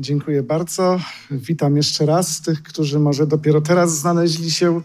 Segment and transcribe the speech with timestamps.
[0.00, 1.00] Dziękuję bardzo.
[1.30, 4.80] Witam jeszcze raz tych, którzy może dopiero teraz znaleźli się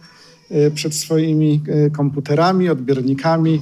[0.49, 3.61] e, przed swoimi e, komputerami, odbiornikami.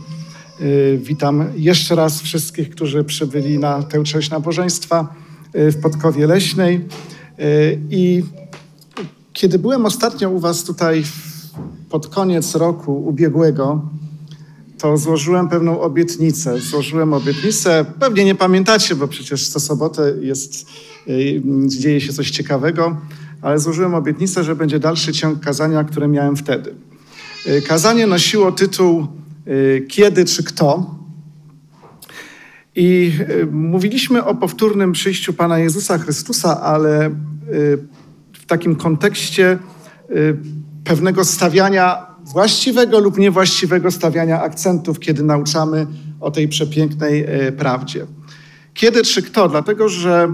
[0.60, 5.16] E, witam jeszcze raz wszystkich, którzy przybyli na tę część nabożeństwa
[5.54, 6.86] w Podkowie Leśnej.
[7.90, 8.24] I
[9.34, 11.04] kiedy byłem ostatnio u Was tutaj
[11.90, 13.90] pod koniec roku ubiegłego,
[14.78, 16.60] to złożyłem pewną obietnicę.
[16.60, 20.66] Złożyłem obietnicę, pewnie nie pamiętacie, bo przecież co sobotę jest,
[21.68, 22.98] dzieje się coś ciekawego,
[23.42, 26.76] ale złożyłem obietnicę, że będzie dalszy ciąg kazania, które miałem wtedy.
[27.48, 29.08] Y, kazanie nosiło tytuł
[29.48, 30.96] y, Kiedy czy kto?
[32.76, 33.12] I
[33.52, 37.16] mówiliśmy o powtórnym przyjściu Pana Jezusa Chrystusa, ale
[38.34, 39.58] w takim kontekście
[40.84, 45.88] pewnego stawiania właściwego lub niewłaściwego stawiania akcentów, kiedy nauczamy
[46.20, 47.26] o tej przepięknej
[47.58, 48.06] prawdzie.
[48.74, 49.50] Kiedy czy kto?
[49.50, 50.34] Dlatego, że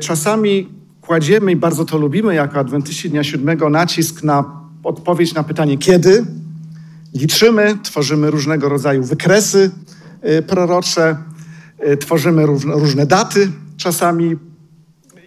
[0.00, 0.68] czasami
[1.00, 6.26] kładziemy i bardzo to lubimy jako adwentyści Dnia Siódmego nacisk na odpowiedź na pytanie kiedy.
[7.14, 9.70] Liczymy, tworzymy różnego rodzaju wykresy
[10.20, 11.16] e, prorocze,
[12.00, 14.36] tworzymy różne daty czasami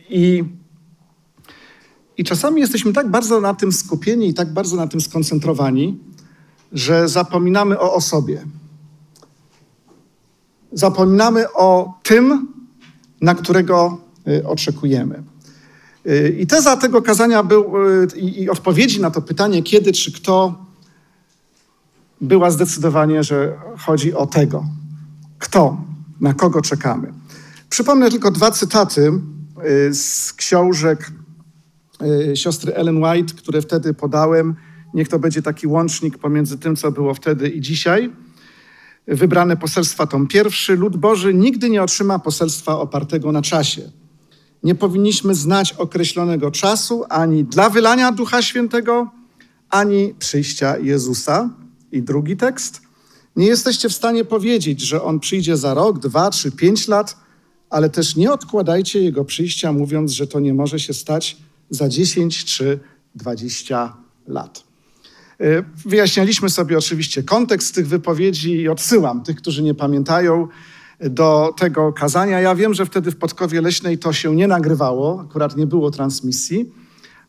[0.09, 0.43] i
[2.17, 5.99] i czasami jesteśmy tak bardzo na tym skupieni i tak bardzo na tym skoncentrowani,
[6.71, 8.45] że zapominamy o osobie.
[10.71, 12.47] Zapominamy o tym,
[13.21, 13.97] na którego
[14.45, 15.23] oczekujemy.
[16.07, 17.73] Y, I teza tego kazania był,
[18.15, 20.65] y, i odpowiedzi na to pytanie, kiedy czy kto,
[22.21, 24.65] była zdecydowanie, że chodzi o tego.
[25.39, 25.77] Kto,
[26.21, 27.13] na kogo czekamy.
[27.69, 29.11] Przypomnę tylko dwa cytaty
[29.91, 31.11] z książek
[32.01, 34.55] Y, siostry Ellen White, które wtedy podałem.
[34.93, 38.11] Niech to będzie taki łącznik pomiędzy tym, co było wtedy i dzisiaj.
[39.07, 40.75] Wybrane poselstwa tom pierwszy.
[40.75, 43.91] Lud Boży nigdy nie otrzyma poselstwa opartego na czasie.
[44.63, 49.11] Nie powinniśmy znać określonego czasu ani dla wylania Ducha Świętego,
[49.69, 51.49] ani przyjścia Jezusa.
[51.91, 52.81] I drugi tekst.
[53.35, 57.17] Nie jesteście w stanie powiedzieć, że On przyjdzie za rok, dwa, trzy, pięć lat,
[57.69, 61.37] ale też nie odkładajcie Jego przyjścia, mówiąc, że to nie może się stać
[61.69, 62.79] za 10 czy
[63.15, 63.97] 20
[64.27, 64.63] lat.
[65.39, 70.47] E, wyjaśnialiśmy sobie oczywiście kontekst tych wypowiedzi i odsyłam tych, którzy nie pamiętają,
[71.09, 72.39] do tego kazania.
[72.39, 76.71] Ja wiem, że wtedy w Podkowie Leśnej to się nie nagrywało, akurat nie było transmisji,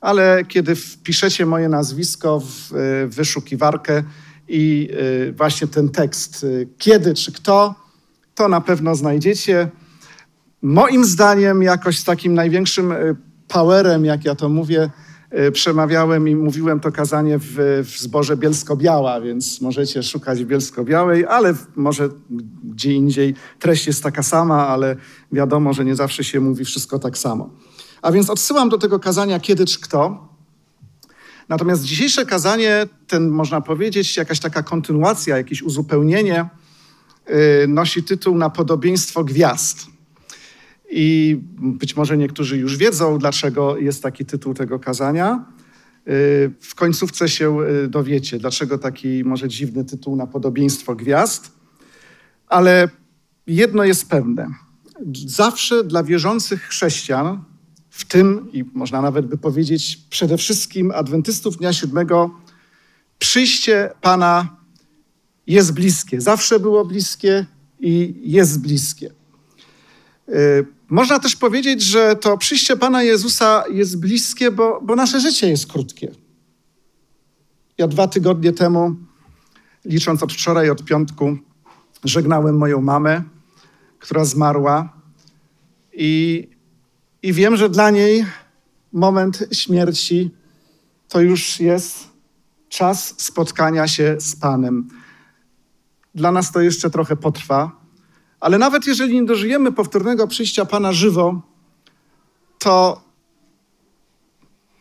[0.00, 4.02] ale kiedy wpiszecie moje nazwisko w e, wyszukiwarkę
[4.48, 4.90] i
[5.28, 6.46] e, właśnie ten tekst,
[6.78, 7.74] kiedy czy kto,
[8.34, 9.68] to na pewno znajdziecie.
[10.62, 12.94] Moim zdaniem, jakoś z takim największym
[13.48, 15.03] powerem, jak ja to mówię, e,
[15.52, 22.08] przemawiałem i mówiłem to kazanie w, w zborze Bielsko-Biała, więc możecie szukać Bielsko-Białej, ale może
[22.64, 24.96] gdzie indziej treść jest taka sama, ale
[25.32, 27.50] wiadomo, że nie zawsze się mówi wszystko tak samo.
[28.02, 30.28] A więc odsyłam do tego kazania kiedy czy kto.
[31.48, 36.48] Natomiast dzisiejsze kazanie, ten można powiedzieć, jakaś taka kontynuacja, jakieś uzupełnienie,
[37.28, 37.34] yy,
[37.68, 39.93] nosi tytuł na podobieństwo gwiazd.
[40.96, 45.44] I być może niektórzy już wiedzą, dlaczego jest taki tytuł tego kazania.
[46.08, 51.52] Y, w końcówce się y, dowiecie, dlaczego taki może dziwny tytuł na podobieństwo gwiazd.
[52.46, 52.88] Ale
[53.46, 54.46] jedno jest pewne.
[55.26, 57.44] Zawsze dla wierzących chrześcijan,
[57.90, 62.30] w tym i można nawet by powiedzieć przede wszystkim adwentystów Dnia Siódmego,
[63.18, 64.56] przyjście Pana
[65.46, 66.20] jest bliskie.
[66.20, 67.46] Zawsze było bliskie
[67.80, 69.10] i jest bliskie.
[70.94, 75.66] Można też powiedzieć, że to przyjście Pana Jezusa jest bliskie, bo, bo nasze życie jest
[75.66, 76.12] krótkie.
[77.78, 78.96] Ja dwa tygodnie temu,
[79.84, 81.38] licząc od wczoraj, od piątku,
[82.04, 83.22] żegnałem moją mamę,
[83.98, 84.92] która zmarła.
[85.92, 86.48] I,
[87.22, 88.26] I wiem, że dla niej
[88.92, 90.30] moment śmierci
[91.08, 92.08] to już jest
[92.68, 94.88] czas spotkania się z Panem.
[96.14, 97.83] Dla nas to jeszcze trochę potrwa,
[98.44, 101.40] ale nawet jeżeli nie dożyjemy powtórnego przyjścia Pana żywo,
[102.58, 103.02] to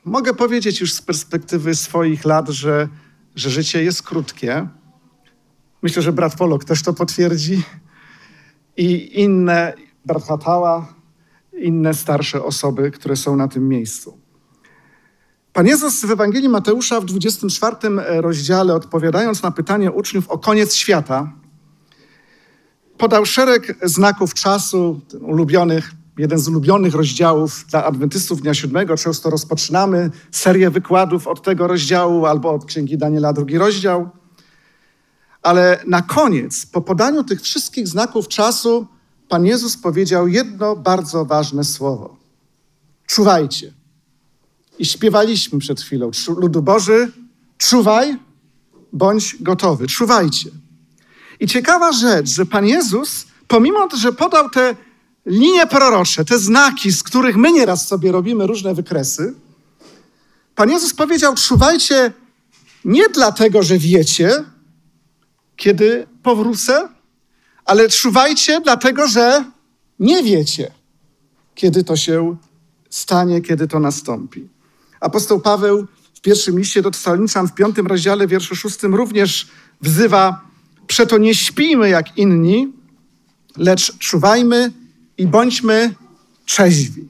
[0.05, 2.87] mogę powiedzieć już z perspektywy swoich lat, że,
[3.35, 4.67] że życie jest krótkie.
[5.81, 7.63] Myślę, że brat Polok też to potwierdzi.
[8.77, 9.73] I inne,
[10.05, 10.93] brat Hatała,
[11.53, 14.17] inne starsze osoby, które są na tym miejscu.
[15.53, 17.75] Pan Jezus w Ewangelii Mateusza w 24
[18.21, 21.42] rozdziale, odpowiadając na pytanie uczniów o koniec świata,
[22.97, 28.97] podał szereg znaków czasu, ulubionych, jeden z ulubionych rozdziałów dla adwentystów Dnia Siódmego.
[28.97, 34.09] Często rozpoczynamy serię wykładów od tego rozdziału albo od Księgi Daniela, drugi rozdział.
[35.41, 38.87] Ale na koniec, po podaniu tych wszystkich znaków czasu,
[39.29, 42.17] Pan Jezus powiedział jedno bardzo ważne słowo.
[43.07, 43.73] czuwajcie.
[44.79, 47.11] I śpiewaliśmy przed chwilą, ludu Boży,
[47.57, 48.17] czuwaj,
[48.93, 50.49] bądź gotowy, czuwajcie.
[51.43, 54.75] I ciekawa rzecz, że Pan Jezus, pomimo że podał te
[55.25, 59.33] linie prorocze, te znaki, z których my nieraz sobie robimy różne wykresy,
[60.55, 62.13] Pan Jezus powiedział: Czuwajcie
[62.85, 64.43] nie dlatego, że wiecie,
[65.55, 66.89] kiedy powrócę,
[67.65, 69.45] ale czuwajcie dlatego, że
[69.99, 70.71] nie wiecie,
[71.55, 72.35] kiedy to się
[72.89, 74.49] stanie, kiedy to nastąpi.
[74.99, 79.47] Apostoł Paweł w pierwszym liście do Tesaloniczan w piątym rozdziale, wierszu szóstym również
[79.81, 80.52] wzywa,
[80.87, 82.73] przeto nie śpijmy jak inni,
[83.57, 84.71] lecz czuwajmy
[85.17, 85.95] i bądźmy
[86.45, 87.07] trzeźwi.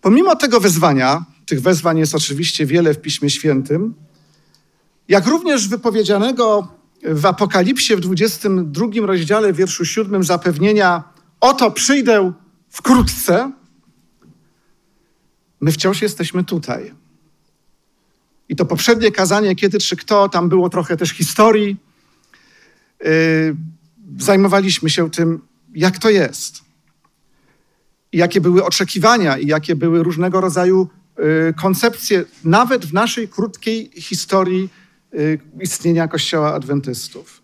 [0.00, 3.94] Pomimo tego wezwania, tych wezwań jest oczywiście wiele w Piśmie Świętym,
[5.08, 6.68] jak również wypowiedzianego
[7.02, 11.04] w Apokalipsie w 22 rozdziale, wierszu 7 zapewnienia
[11.40, 12.32] oto przyjdę
[12.70, 13.52] wkrótce,
[15.60, 16.94] my wciąż jesteśmy tutaj.
[18.48, 21.76] I to poprzednie kazanie, kiedy czy kto, tam było trochę też historii.
[23.04, 23.56] Yy,
[24.18, 25.40] zajmowaliśmy się tym,
[25.74, 26.60] jak to jest.
[28.12, 30.88] I jakie były oczekiwania, i jakie były różnego rodzaju
[31.18, 34.68] yy, koncepcje, nawet w naszej krótkiej historii
[35.12, 37.42] yy, istnienia Kościoła Adwentystów.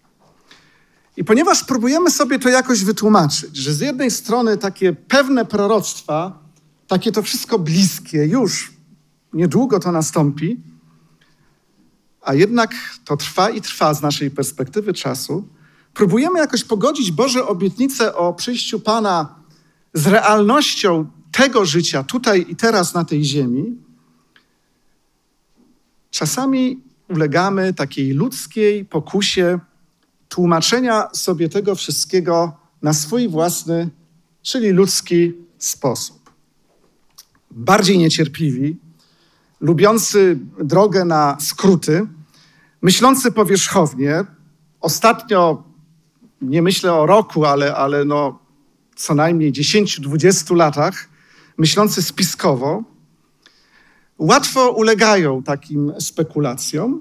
[1.16, 6.38] I ponieważ próbujemy sobie to jakoś wytłumaczyć, że z jednej strony takie pewne proroctwa,
[6.88, 8.72] takie to wszystko bliskie, już
[9.32, 10.60] niedługo to nastąpi,
[12.22, 12.74] a jednak
[13.04, 15.48] to trwa i trwa z naszej perspektywy czasu,
[15.94, 19.34] próbujemy jakoś pogodzić Boże obietnice o przyjściu Pana
[19.94, 23.76] z realnością tego życia tutaj i teraz na tej ziemi,
[26.10, 29.58] czasami ulegamy takiej ludzkiej pokusie
[30.28, 32.52] tłumaczenia sobie tego wszystkiego
[32.82, 33.90] na swój własny,
[34.42, 36.32] czyli ludzki sposób.
[37.50, 38.76] Bardziej niecierpliwi,
[39.62, 42.06] lubiący drogę na skróty,
[42.82, 44.24] myślący powierzchownie,
[44.80, 45.62] ostatnio
[46.42, 48.38] nie myślę o roku, ale, ale no
[48.96, 51.08] co najmniej 10-20 latach,
[51.58, 52.82] myślący spiskowo,
[54.18, 57.00] łatwo ulegają takim spekulacjom,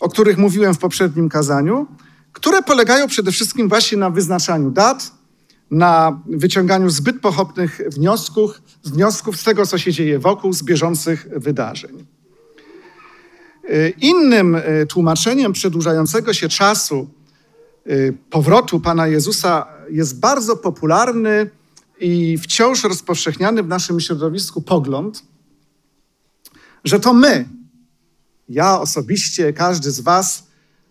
[0.00, 1.86] o których mówiłem w poprzednim kazaniu,
[2.32, 5.12] które polegają przede wszystkim właśnie na wyznaczaniu dat,
[5.70, 12.06] na wyciąganiu zbyt pochopnych wniosków, wniosków z tego, co się dzieje wokół, z bieżących wydarzeń.
[13.70, 17.08] Y, innym y, tłumaczeniem przedłużającego się czasu
[17.86, 21.50] y, powrotu Pana Jezusa jest bardzo popularny
[22.00, 25.22] i wciąż rozpowszechniany w naszym środowisku pogląd,
[26.84, 27.48] że to my,
[28.48, 30.46] ja osobiście, każdy z Was,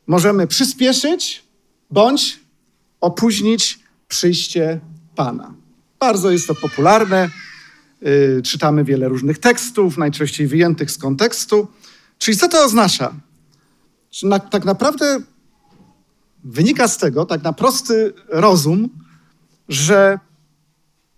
[0.08, 1.44] możemy przyspieszyć
[1.92, 2.40] bądź
[3.02, 4.80] opóźnić przyjście
[5.16, 5.54] Pana.
[6.00, 7.30] Bardzo jest to popularne.
[8.02, 11.68] Yy, czytamy wiele różnych tekstów, najczęściej wyjętych z kontekstu.
[12.18, 13.14] Czyli co to oznacza?
[14.24, 15.20] Na, tak naprawdę
[16.44, 18.90] wynika z tego, tak na prosty rozum,
[19.70, 20.20] że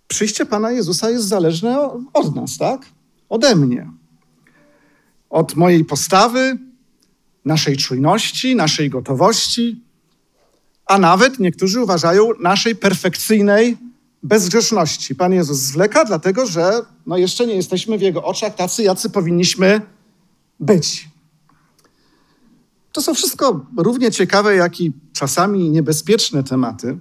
[0.08, 1.78] przyjście Pana Jezusa jest zależne
[2.12, 2.86] od nas, tak?
[3.28, 3.90] Ode mnie.
[5.30, 6.58] Od mojej postawy,
[7.44, 9.82] naszej czujności, naszej gotowości,
[10.90, 13.76] a nawet niektórzy uważają naszej perfekcyjnej
[14.22, 15.14] bezgrzeszności.
[15.14, 19.80] Pan Jezus zwleka, dlatego że no jeszcze nie jesteśmy w Jego oczach tacy, jacy powinniśmy
[20.60, 21.08] być.
[22.92, 26.98] To są wszystko równie ciekawe, jak i czasami niebezpieczne tematy,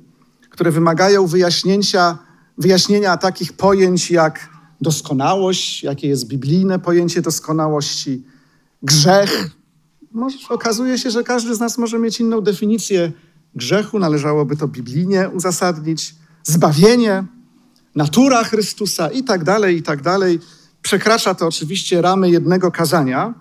[0.49, 2.17] które wymagają wyjaśnięcia,
[2.57, 4.49] wyjaśnienia takich pojęć jak
[4.81, 8.23] doskonałość, jakie jest biblijne pojęcie doskonałości,
[8.83, 9.49] grzech.
[10.11, 13.11] Może okazuje się, że każdy z nas może mieć inną definicję
[13.55, 17.23] grzechu, należałoby to biblijnie uzasadnić, zbawienie,
[17.95, 20.39] natura Chrystusa i tak dalej, i tak dalej.
[20.81, 23.33] Przekracza to oczywiście ramy jednego kazania.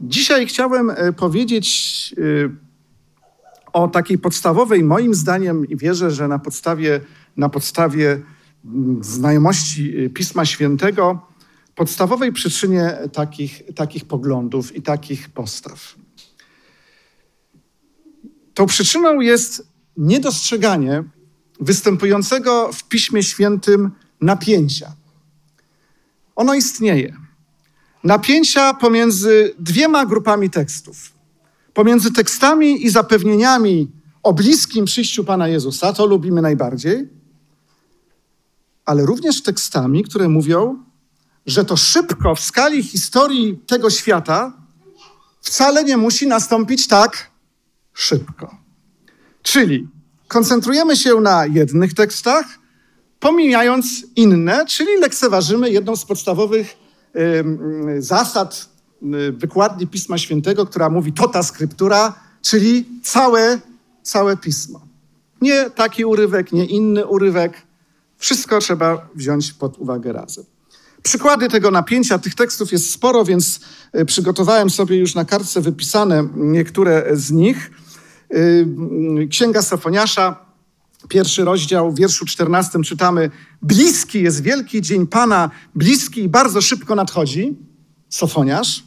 [0.00, 2.22] Dzisiaj chciałem e, powiedzieć e,
[3.72, 7.00] o takiej podstawowej, moim zdaniem, i wierzę, że na podstawie,
[7.36, 8.20] na podstawie
[8.64, 11.26] mm, znajomości e, Pisma Świętego,
[11.74, 15.94] podstawowej przyczynie takich, takich poglądów i takich postaw.
[18.58, 21.04] Tą przyczyną jest niedostrzeganie
[21.60, 24.92] występującego w Piśmie Świętym napięcia.
[26.36, 27.16] Ono istnieje.
[28.04, 31.12] Napięcia pomiędzy dwiema grupami tekstów.
[31.74, 33.90] Pomiędzy tekstami i zapewnieniami
[34.22, 37.08] o bliskim przyjściu Pana Jezusa, to lubimy najbardziej,
[38.84, 40.84] ale również tekstami, które mówią,
[41.46, 44.52] że to szybko w skali historii tego świata
[45.40, 47.37] wcale nie musi nastąpić tak
[47.98, 48.56] szybko.
[49.42, 49.88] Czyli
[50.28, 52.46] koncentrujemy się na jednych tekstach,
[53.20, 53.86] pomijając
[54.16, 56.76] inne, czyli lekceważymy jedną z podstawowych
[57.98, 58.68] zasad
[59.32, 63.58] wykładni Pisma Świętego, która mówi tota skryptura, czyli całe,
[64.02, 64.80] całe Pismo.
[65.40, 67.62] Nie taki urywek, nie inny urywek.
[68.16, 70.44] Wszystko trzeba wziąć pod uwagę razem.
[71.02, 73.60] Przykłady tego napięcia, tych tekstów jest sporo, więc
[74.00, 77.70] y, przygotowałem sobie już na kartce wypisane niektóre z nich.
[79.30, 80.36] Księga Sofoniasza,
[81.08, 83.30] pierwszy rozdział, w wierszu 14 czytamy:
[83.62, 87.56] Bliski jest wielki dzień Pana, bliski i bardzo szybko nadchodzi.
[88.08, 88.82] Sofoniasz.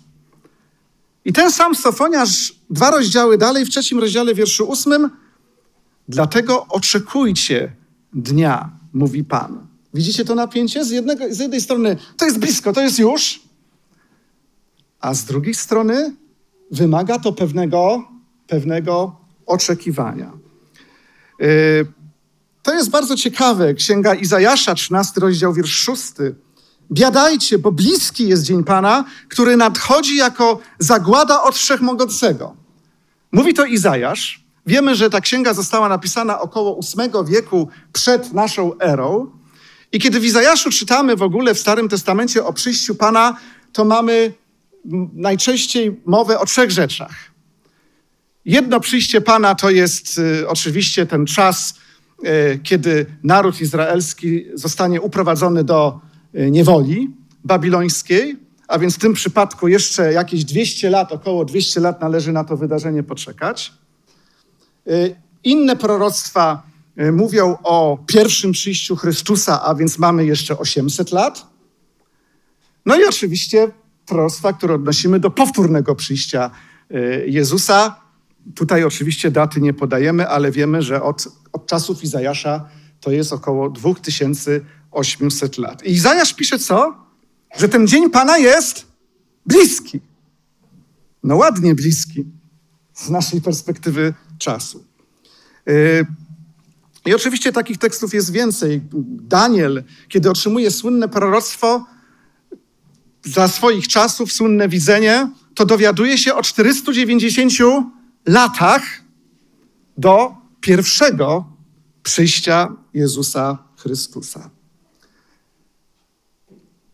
[1.25, 5.09] I ten sam Sofoniasz, dwa rozdziały dalej, w trzecim rozdziale, wierszu ósmym,
[6.07, 7.75] dlatego oczekujcie
[8.13, 9.67] dnia, mówi Pan.
[9.93, 10.85] Widzicie to napięcie?
[10.85, 13.41] Z, jednego, z jednej strony to jest blisko, to jest już,
[14.99, 16.15] a z drugiej strony
[16.71, 18.07] wymaga to pewnego,
[18.47, 19.20] pewnego
[19.51, 20.31] oczekiwania.
[21.39, 21.47] Yy,
[22.63, 23.73] to jest bardzo ciekawe.
[23.73, 26.03] Księga Izajasza, 13 rozdział, wiersz 6.
[26.91, 32.55] Biadajcie, bo bliski jest dzień Pana, który nadchodzi jako zagłada od Wszechmogącego.
[33.31, 34.43] Mówi to Izajasz.
[34.65, 39.31] Wiemy, że ta księga została napisana około VIII wieku przed naszą erą.
[39.91, 43.37] I kiedy w Izajaszu czytamy w ogóle w Starym Testamencie o przyjściu Pana,
[43.73, 44.33] to mamy
[45.13, 47.30] najczęściej mowę o trzech rzeczach.
[48.45, 51.73] Jedno przyjście Pana to jest y, oczywiście ten czas,
[52.25, 55.99] y, kiedy naród izraelski zostanie uprowadzony do
[56.35, 57.09] y, niewoli
[57.43, 62.43] babilońskiej, a więc w tym przypadku jeszcze jakieś 200 lat, około 200 lat należy na
[62.43, 63.73] to wydarzenie poczekać.
[65.43, 66.63] Inne proroctwa
[67.11, 71.47] mówią o pierwszym przyjściu Chrystusa, a więc mamy jeszcze 800 lat.
[72.85, 73.71] No i oczywiście
[74.05, 76.51] proroctwa, które odnosimy do powtórnego przyjścia
[77.25, 78.01] Jezusa.
[78.55, 82.69] Tutaj oczywiście daty nie podajemy, ale wiemy, że od, od czasów Izajasza
[82.99, 85.85] to jest około 2800 lat.
[85.85, 86.95] I Izajasz pisze co?
[87.57, 88.87] Że ten dzień Pana jest
[89.45, 89.99] bliski.
[91.23, 92.25] No ładnie bliski
[92.93, 94.85] z naszej perspektywy czasu.
[95.69, 96.05] Y,
[97.05, 98.81] I oczywiście takich tekstów jest więcej.
[99.21, 101.85] Daniel, kiedy otrzymuje słynne proroctwo
[103.23, 107.53] za swoich czasów, słynne widzenie, to dowiaduje się o 490
[108.25, 108.83] latach
[109.97, 111.45] do pierwszego
[112.03, 114.49] przyjścia Jezusa Chrystusa.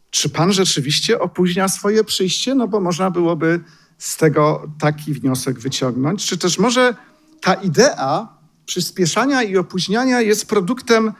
[0.09, 2.55] Czy Pan rzeczywiście opóźnia swoje przyjście?
[2.55, 3.59] No bo można byłoby
[3.97, 6.25] z tego taki wniosek wyciągnąć.
[6.25, 6.95] Czy też może
[7.41, 11.13] ta idea przyspieszania i opóźniania jest produktem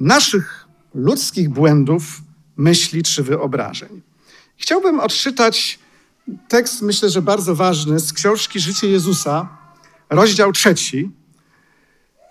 [0.00, 2.22] naszych ludzkich błędów,
[2.56, 4.02] myśli czy wyobrażeń.
[4.56, 5.78] Chciałbym odczytać
[6.48, 9.48] tekst, myślę, że bardzo ważny, z książki Życie Jezusa,
[10.10, 11.10] rozdział trzeci,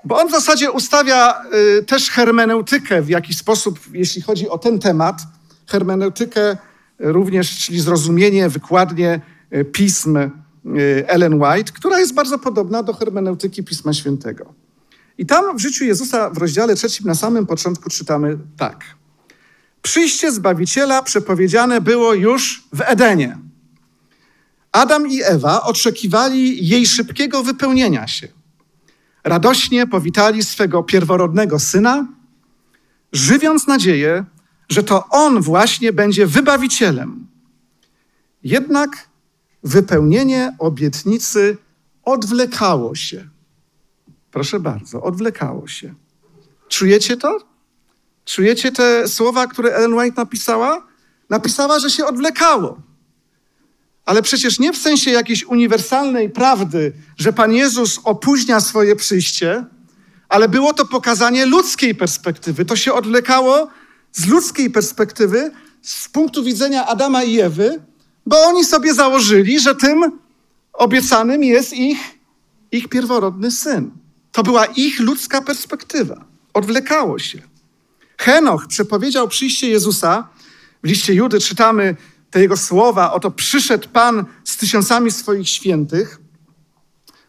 [0.06, 1.44] bo on w zasadzie ustawia
[1.80, 5.22] y, też hermeneutykę w jakiś sposób, jeśli chodzi o ten temat,
[5.68, 6.58] hermeneutykę
[7.00, 9.22] również, czyli zrozumienie, wykładnie
[9.54, 10.18] y, pism
[10.66, 14.54] Y, Ellen White, która jest bardzo podobna do hermeneutyki Pisma Świętego.
[15.18, 18.86] I tam w życiu Jezusa w rozdziale trzecim na samym początku czytamy tak.
[19.82, 23.38] Przyjście Zbawiciela przepowiedziane było już w Edenie.
[24.74, 28.28] Adam i Ewa oczekiwali jej szybkiego wypełnienia się.
[29.24, 32.08] Radośnie powitali swego pierworodnego syna,
[33.12, 34.26] żywiąc nadzieję,
[34.70, 37.28] że to on właśnie będzie wybawicielem.
[38.44, 39.10] Jednak
[39.64, 41.58] wypełnienie obietnicy
[42.04, 43.30] odwlekało się.
[44.32, 45.94] Proszę bardzo, odwlekało się.
[46.70, 47.38] Czujecie to?
[48.26, 50.88] Czujecie te słowa, które Ellen White napisała?
[51.30, 52.82] Napisała, że się odwlekało.
[54.06, 59.66] Ale przecież nie w sensie jakiejś uniwersalnej prawdy, że Pan Jezus opóźnia swoje przyjście,
[60.30, 62.66] ale było to pokazanie ludzkiej perspektywy.
[62.66, 63.68] To się odwlekało
[64.12, 67.82] z ludzkiej perspektywy, z punktu widzenia Adama i Ewy,
[68.26, 70.20] bo oni sobie założyli, że tym
[70.74, 72.00] obiecanym jest ich,
[72.72, 73.92] ich pierworodny syn.
[74.32, 76.26] To była ich ludzka perspektywa.
[76.54, 77.42] Odwlekało się.
[78.18, 80.28] Henoch przepowiedział przyjście Jezusa.
[80.84, 81.96] W liście Judy czytamy
[82.34, 86.22] te jego słowa: Oto przyszedł Pan z tysiącami swoich świętych.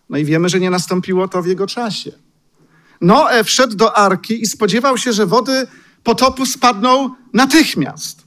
[0.08, 2.12] No i wiemy, że nie nastąpiło to w jego czasie.
[3.00, 5.66] Noe wszedł do arki i spodziewał się, że wody
[6.02, 8.22] potopu spadną natychmiast.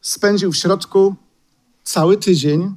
[0.00, 1.14] Spędził w środku
[1.82, 2.74] cały tydzień.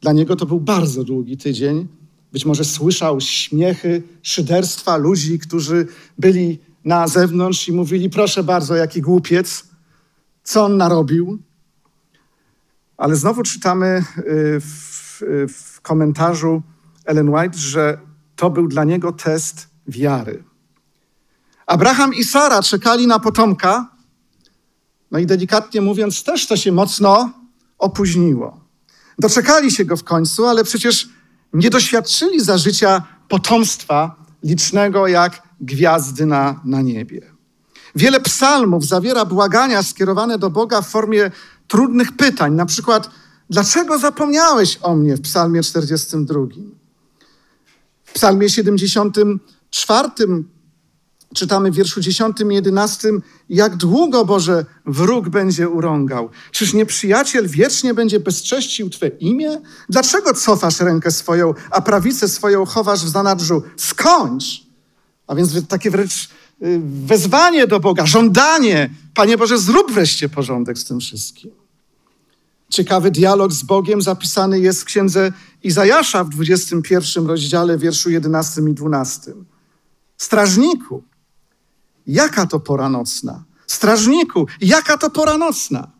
[0.00, 1.88] Dla niego to był bardzo długi tydzień.
[2.32, 5.86] Być może słyszał śmiechy, szyderstwa ludzi, którzy
[6.18, 9.64] byli na zewnątrz i mówili: Proszę bardzo, jaki głupiec,
[10.44, 11.45] co on narobił.
[12.96, 16.62] Ale znowu czytamy y, w, w komentarzu
[17.04, 17.98] Ellen White, że
[18.36, 20.44] to był dla niego test wiary.
[21.66, 23.88] Abraham i Sara czekali na potomka,
[25.10, 27.30] no i delikatnie mówiąc, też to się mocno
[27.78, 28.60] opóźniło.
[29.18, 31.08] Doczekali się go w końcu, ale przecież
[31.52, 37.36] nie doświadczyli za życia potomstwa licznego jak gwiazdy na, na niebie.
[37.94, 41.30] Wiele psalmów zawiera błagania skierowane do Boga w formie
[41.68, 43.10] trudnych pytań, na przykład
[43.50, 46.40] dlaczego zapomniałeś o mnie w psalmie 42?
[48.04, 50.08] W psalmie 74
[51.34, 53.08] czytamy w wierszu 10 i 11,
[53.48, 56.30] jak długo, Boże, wróg będzie urągał?
[56.50, 59.60] Czyż nieprzyjaciel wiecznie będzie bezcześcił Twe imię?
[59.88, 63.62] Dlaczego cofasz rękę swoją, a prawicę swoją chowasz w zanadrzu?
[63.76, 64.66] Skończ!
[65.26, 66.28] A więc takie wręcz
[67.06, 68.90] wezwanie do Boga, żądanie.
[69.14, 71.50] Panie Boże, zrób wreszcie porządek z tym wszystkim.
[72.68, 75.32] Ciekawy dialog z Bogiem zapisany jest w księdze
[75.62, 79.32] Izajasza w 21 rozdziale, wierszu 11 i 12.
[80.16, 81.02] Strażniku,
[82.06, 83.44] Jaka to pora nocna?
[83.66, 85.90] Strażniku, jaka to pora nocna?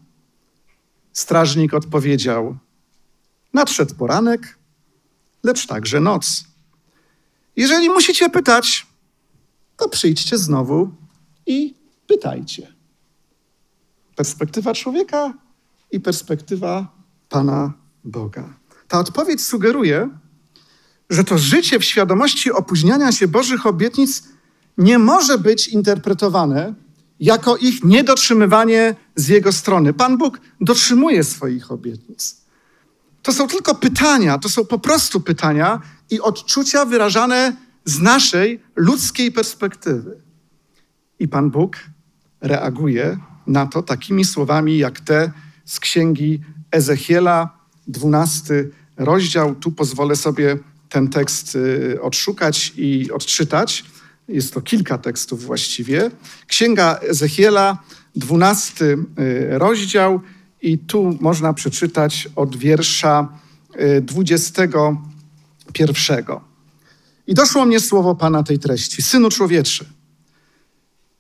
[1.13, 2.57] Strażnik odpowiedział:
[3.53, 4.59] Nadszedł poranek,
[5.43, 6.45] lecz także noc.
[7.57, 8.87] Jeżeli musicie pytać,
[9.77, 10.91] to przyjdźcie znowu
[11.47, 11.75] i
[12.07, 12.73] pytajcie.
[14.17, 15.35] Perspektywa człowieka
[15.93, 16.97] i perspektywa
[17.29, 17.73] Pana
[18.05, 18.55] Boga.
[18.89, 20.09] Ta odpowiedź sugeruje,
[21.11, 24.23] że to życie w świadomości opóźniania się Bożych obietnic
[24.79, 26.75] nie może być interpretowane
[27.21, 29.93] jako ich niedotrzymywanie z Jego strony.
[29.93, 32.37] Pan Bóg dotrzymuje swoich obietnic.
[33.23, 35.81] To są tylko pytania, to są po prostu pytania
[36.11, 37.57] i odczucia wyrażane
[37.87, 40.17] z naszej ludzkiej perspektywy.
[41.19, 41.77] I Pan Bóg
[42.41, 45.33] reaguje na to takimi słowami jak te
[45.65, 46.41] z księgi
[46.71, 49.55] Ezechiela, 12 rozdział.
[49.55, 53.85] Tu pozwolę sobie ten tekst y, odszukać i odczytać.
[54.29, 56.11] Jest to kilka tekstów właściwie.
[56.47, 57.79] Księga Ezechiela,
[58.17, 58.97] 12 y,
[59.59, 60.21] rozdział,
[60.63, 63.29] i tu można przeczytać od wiersza
[64.03, 66.27] 21.
[67.27, 69.85] I doszło mnie słowo Pana tej treści: Synu człowieczy,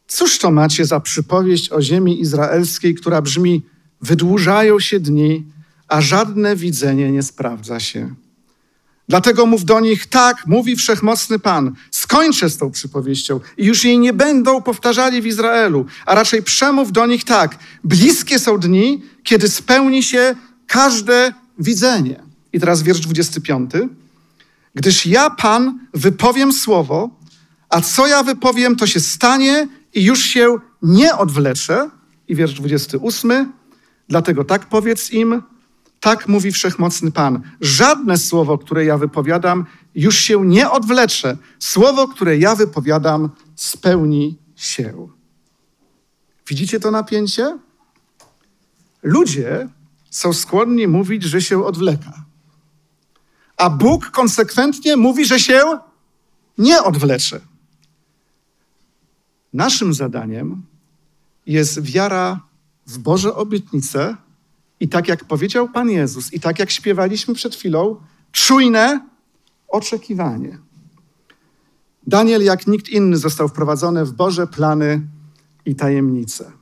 [0.08, 3.62] cóż to macie za przypowieść o ziemi izraelskiej, która brzmi:
[4.00, 5.44] Wydłużają się dni,
[5.88, 8.14] a żadne widzenie nie sprawdza się.
[9.08, 13.98] Dlatego mów do nich, tak, mówi wszechmocny Pan, skończę z tą przypowieścią i już jej
[13.98, 19.48] nie będą powtarzali w Izraelu, a raczej przemów do nich tak, bliskie są dni, kiedy
[19.48, 20.34] spełni się
[20.66, 22.22] każde widzenie.
[22.52, 23.70] I teraz wiersz 25.
[24.76, 27.10] Gdyż ja, Pan, wypowiem słowo,
[27.68, 31.90] a co ja wypowiem, to się stanie i już się nie odwlecze.
[32.28, 33.52] I wiersz 28.
[34.08, 35.42] Dlatego tak powiedz im,
[36.00, 37.42] tak mówi wszechmocny Pan.
[37.60, 41.36] Żadne słowo, które ja wypowiadam, już się nie odwlecze.
[41.58, 45.08] Słowo, które ja wypowiadam, spełni się.
[46.48, 47.58] Widzicie to napięcie?
[49.02, 49.68] Ludzie
[50.10, 52.25] są skłonni mówić, że się odwleka.
[53.56, 55.78] A Bóg konsekwentnie mówi, że się
[56.58, 57.40] nie odwlecze.
[59.52, 60.62] Naszym zadaniem
[61.46, 62.40] jest wiara
[62.86, 64.16] w Boże obietnice
[64.80, 67.96] i tak jak powiedział Pan Jezus, i tak jak śpiewaliśmy przed chwilą,
[68.32, 69.00] czujne
[69.68, 70.58] oczekiwanie.
[72.06, 75.02] Daniel, jak nikt inny, został wprowadzony w Boże plany
[75.64, 76.52] i tajemnice.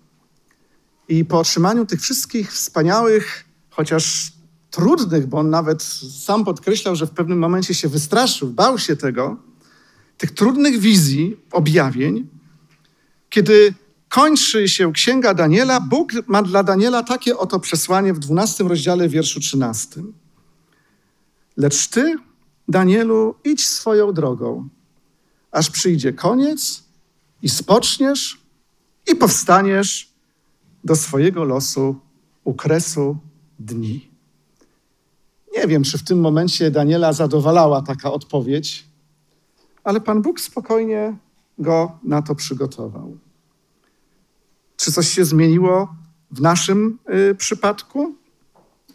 [1.08, 4.32] I po otrzymaniu tych wszystkich wspaniałych, chociaż
[4.74, 5.82] trudnych, bo on nawet
[6.22, 9.36] sam podkreślał, że w pewnym momencie się wystraszył, bał się tego,
[10.18, 12.28] tych trudnych wizji, objawień,
[13.30, 13.74] kiedy
[14.08, 19.40] kończy się księga Daniela, Bóg ma dla Daniela takie oto przesłanie w 12 rozdziale, wierszu
[19.40, 20.02] 13.
[21.56, 22.16] Lecz ty,
[22.68, 24.68] Danielu, idź swoją drogą,
[25.50, 26.82] aż przyjdzie koniec
[27.42, 28.38] i spoczniesz
[29.12, 30.12] i powstaniesz
[30.84, 31.96] do swojego losu
[32.44, 33.16] u kresu
[33.58, 34.13] dni.
[35.64, 38.84] Nie wiem, czy w tym momencie Daniela zadowalała taka odpowiedź,
[39.84, 41.16] ale Pan Bóg spokojnie
[41.58, 43.18] go na to przygotował.
[44.76, 45.94] Czy coś się zmieniło
[46.30, 46.98] w naszym
[47.30, 48.14] y, przypadku?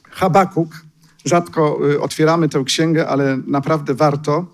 [0.04, 0.86] Habakuk,
[1.26, 4.46] rzadko y, otwieramy tę księgę, ale naprawdę warto.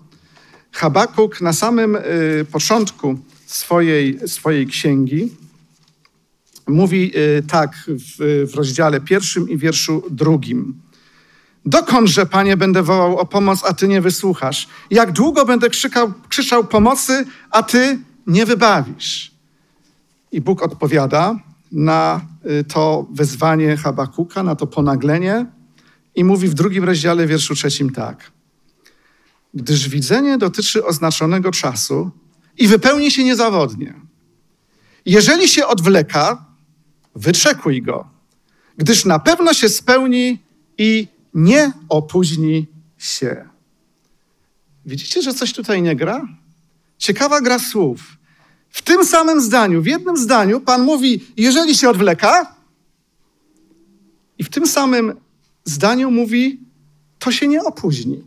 [0.72, 5.36] Habakuk na samym y, początku swojej, swojej księgi
[6.68, 7.12] mówi
[7.48, 10.85] tak w, w rozdziale pierwszym i wierszu drugim.
[11.66, 14.68] Dokądże, Panie, będę wołał o pomoc, a Ty nie wysłuchasz?
[14.90, 19.30] Jak długo będę krzykał, krzyczał pomocy, a Ty nie wybawisz?
[20.32, 21.38] I Bóg odpowiada
[21.72, 22.20] na
[22.60, 25.46] y, to wezwanie Habakuka, na to ponaglenie
[26.14, 28.30] i mówi w drugim rozdziale, wierszu trzecim tak.
[29.54, 32.10] Gdyż widzenie dotyczy oznaczonego czasu
[32.58, 33.94] i wypełni się niezawodnie.
[35.06, 36.44] Jeżeli się odwleka,
[37.14, 38.08] wyczekuj go,
[38.76, 40.38] gdyż na pewno się spełni
[40.78, 42.66] i nie opóźni
[42.98, 43.48] się.
[44.86, 46.28] Widzicie, że coś tutaj nie gra?
[46.98, 48.16] Ciekawa gra słów.
[48.70, 52.56] W tym samym zdaniu, w jednym zdaniu, Pan mówi, jeżeli się odwleka,
[54.38, 55.20] i w tym samym
[55.64, 56.60] zdaniu mówi,
[57.18, 58.24] to się nie opóźni.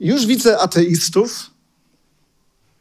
[0.00, 1.50] Już widzę ateistów,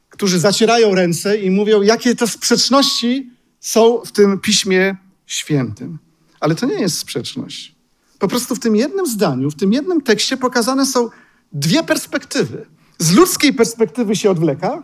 [0.10, 6.00] którzy zacierają ręce i mówią, jakie to sprzeczności są w tym piśmie świętym.
[6.40, 7.77] Ale to nie jest sprzeczność.
[8.20, 11.10] Po prostu w tym jednym zdaniu, w tym jednym tekście pokazane są
[11.54, 12.66] dwie perspektywy.
[13.00, 14.84] Z ludzkiej perspektywy się odwleka,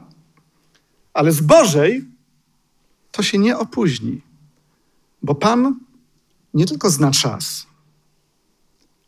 [1.14, 2.06] ale z Bożej
[3.12, 4.22] to się nie opóźni,
[5.24, 5.80] bo Pan
[6.54, 7.68] nie tylko zna czas,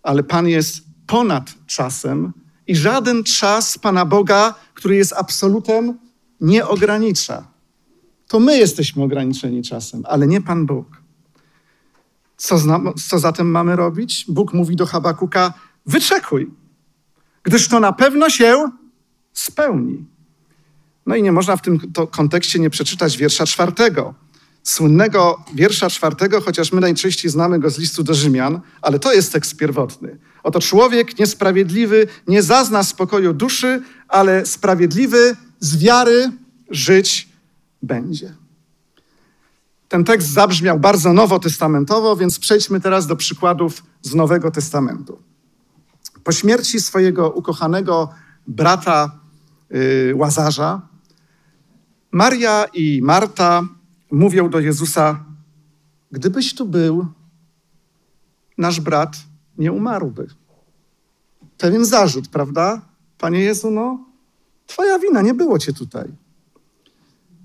[0.04, 2.34] ale Pan jest ponad czasem
[2.68, 5.98] i żaden czas Pana Boga, który jest absolutem,
[6.42, 7.48] nie ogranicza.
[8.28, 11.05] To my jesteśmy ograniczeni czasem, ale nie Pan Bóg.
[12.38, 14.26] Co, zna, co zatem mamy robić?
[14.28, 15.54] Bóg mówi do Habakuka:
[15.86, 16.52] wyczekuj,
[17.44, 18.70] gdyż to na pewno się
[19.34, 20.06] spełni.
[21.06, 21.80] No i nie można w tym
[22.12, 24.14] kontekście nie przeczytać wiersza czwartego.
[24.64, 29.34] Słynnego wiersza czwartego, chociaż my najczęściej znamy go z listu do Rzymian, ale to jest
[29.34, 30.18] tekst pierwotny.
[30.44, 36.32] Oto człowiek niesprawiedliwy nie zazna spokoju duszy, ale sprawiedliwy z wiary
[36.70, 37.30] żyć
[37.82, 38.45] będzie.
[39.90, 45.20] Ten tekst zabrzmiał bardzo nowotestamentowo, więc przejdźmy teraz do przykładów z Nowego Testamentu.
[46.24, 48.10] Po śmierci swojego ukochanego
[48.48, 49.12] brata
[49.70, 50.82] yy, Łazarza,
[52.12, 53.62] Maria i Marta
[54.12, 55.26] mówią do Jezusa:
[56.12, 57.08] Gdybyś tu był,
[58.58, 59.18] nasz brat
[59.58, 60.28] nie umarłby.
[61.58, 62.82] Pewien zarzut, prawda?
[63.18, 64.06] Panie Jezu, no,
[64.68, 66.12] Twoja wina, nie było Cię tutaj.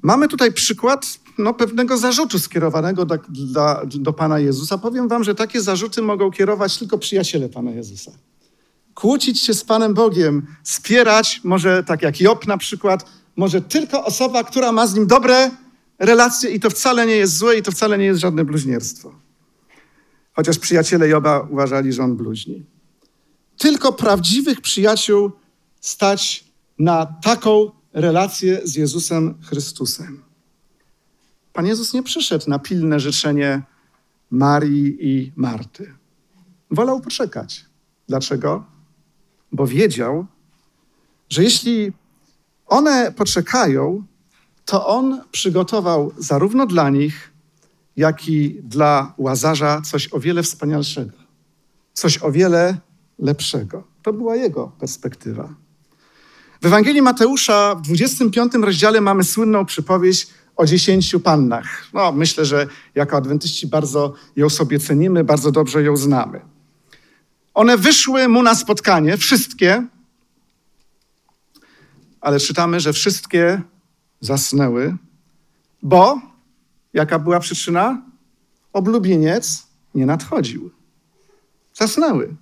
[0.03, 4.79] Mamy tutaj przykład no, pewnego zarzutu skierowanego do, do, do Pana Jezusa.
[4.79, 8.13] Powiem Wam, że takie zarzuty mogą kierować tylko przyjaciele Pana Jezusa.
[8.95, 13.05] Kłócić się z Panem Bogiem, spierać, może tak jak Job na przykład,
[13.37, 15.51] może tylko osoba, która ma z nim dobre
[15.99, 19.15] relacje i to wcale nie jest złe i to wcale nie jest żadne bluźnierstwo.
[20.33, 22.67] Chociaż przyjaciele Joba uważali, że on bluźni.
[23.59, 25.31] Tylko prawdziwych przyjaciół
[25.81, 26.45] stać
[26.79, 30.30] na taką relację z Jezusem Chrystusem.
[31.53, 33.63] Pan Jezus nie przyszedł na pilne życzenie
[34.31, 35.95] Marii i Marty.
[36.71, 37.65] Wolał poczekać.
[38.09, 38.65] Dlaczego?
[39.53, 40.27] Bo wiedział,
[41.29, 41.93] że jeśli
[42.67, 44.05] one poczekają,
[44.65, 47.33] to on przygotował zarówno dla nich,
[47.97, 51.17] jak i dla łazarza coś o wiele wspanialszego,
[51.93, 52.79] coś o wiele
[53.19, 53.85] lepszego.
[54.03, 55.55] To była jego perspektywa.
[56.63, 60.29] W Ewangelii Mateusza w 25 rozdziale mamy słynną przypowieść
[60.61, 61.87] o dziesięciu pannach.
[61.93, 66.41] No, myślę, że jako adwentyści bardzo ją sobie cenimy, bardzo dobrze ją znamy.
[67.55, 69.87] One wyszły mu na spotkanie, wszystkie,
[72.21, 73.63] ale czytamy, że wszystkie
[74.21, 74.97] zasnęły,
[75.83, 76.21] bo
[76.93, 78.03] jaka była przyczyna?
[78.73, 80.71] Oblubieniec nie nadchodził.
[81.75, 82.37] Zasnęły.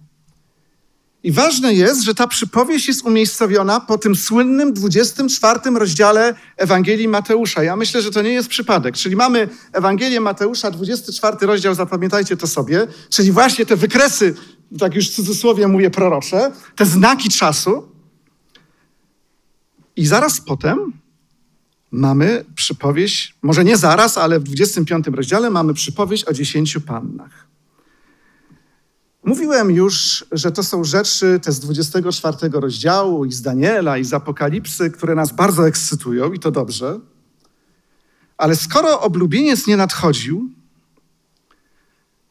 [1.22, 7.62] I ważne jest, że ta przypowieść jest umiejscowiona po tym słynnym 24 rozdziale Ewangelii Mateusza.
[7.62, 8.94] Ja myślę, że to nie jest przypadek.
[8.94, 14.35] Czyli mamy Ewangelię Mateusza, 24 rozdział, zapamiętajcie to sobie, czyli właśnie te wykresy,
[14.78, 17.88] tak już w cudzysłowie mówię prorocze, te znaki czasu.
[19.96, 20.92] I zaraz potem
[21.90, 27.47] mamy przypowieść, może nie zaraz, ale w 25 rozdziale mamy przypowieść o dziesięciu pannach.
[29.28, 34.14] Mówiłem już, że to są rzeczy te z 24 rozdziału i z Daniela i z
[34.14, 37.00] Apokalipsy, które nas bardzo ekscytują i to dobrze.
[38.36, 40.50] Ale skoro oblubieniec nie nadchodził,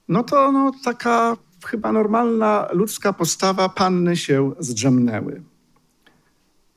[0.07, 5.43] no to no, taka chyba normalna ludzka postawa panny się zdrzemnęły.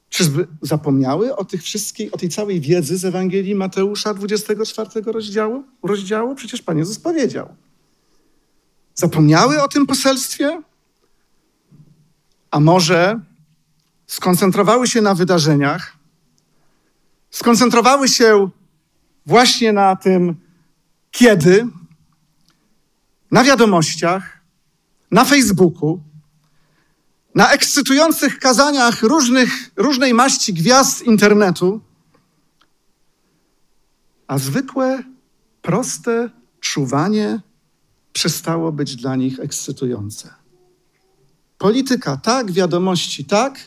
[0.09, 5.65] Czyżby zapomniały o tych wszystkich, o tej całej wiedzy z Ewangelii Mateusza 24 rozdziału?
[5.83, 6.35] rozdziału?
[6.35, 7.55] Przecież Pan Jezus powiedział.
[9.01, 10.63] Zapomniały o tym poselstwie?
[12.51, 13.21] A może
[14.07, 15.97] skoncentrowały się na wydarzeniach,
[17.31, 18.51] skoncentrowały się
[19.27, 20.37] właśnie na tym,
[21.11, 21.67] kiedy,
[23.31, 24.41] na wiadomościach,
[25.11, 26.03] na Facebooku,
[27.35, 31.81] na ekscytujących kazaniach różnych, różnej maści gwiazd internetu,
[34.27, 35.03] a zwykłe,
[35.63, 37.41] proste czuwanie
[38.21, 40.35] przestało być dla nich ekscytujące.
[41.59, 43.59] Polityka tak, wiadomości tak,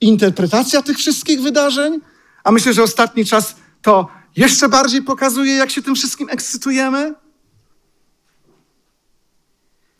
[0.00, 2.00] interpretacja tych wszystkich wydarzeń,
[2.44, 7.14] a myślę, że ostatni czas to jeszcze bardziej pokazuje, jak się tym wszystkim ekscytujemy.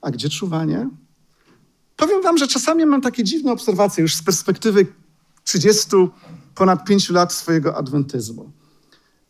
[0.01, 0.89] A gdzie czuwanie?
[1.97, 4.87] Powiem wam, że czasami mam takie dziwne obserwacje już z perspektywy
[5.45, 5.89] 30
[6.55, 8.53] ponad 5 lat swojego adwentyzmu.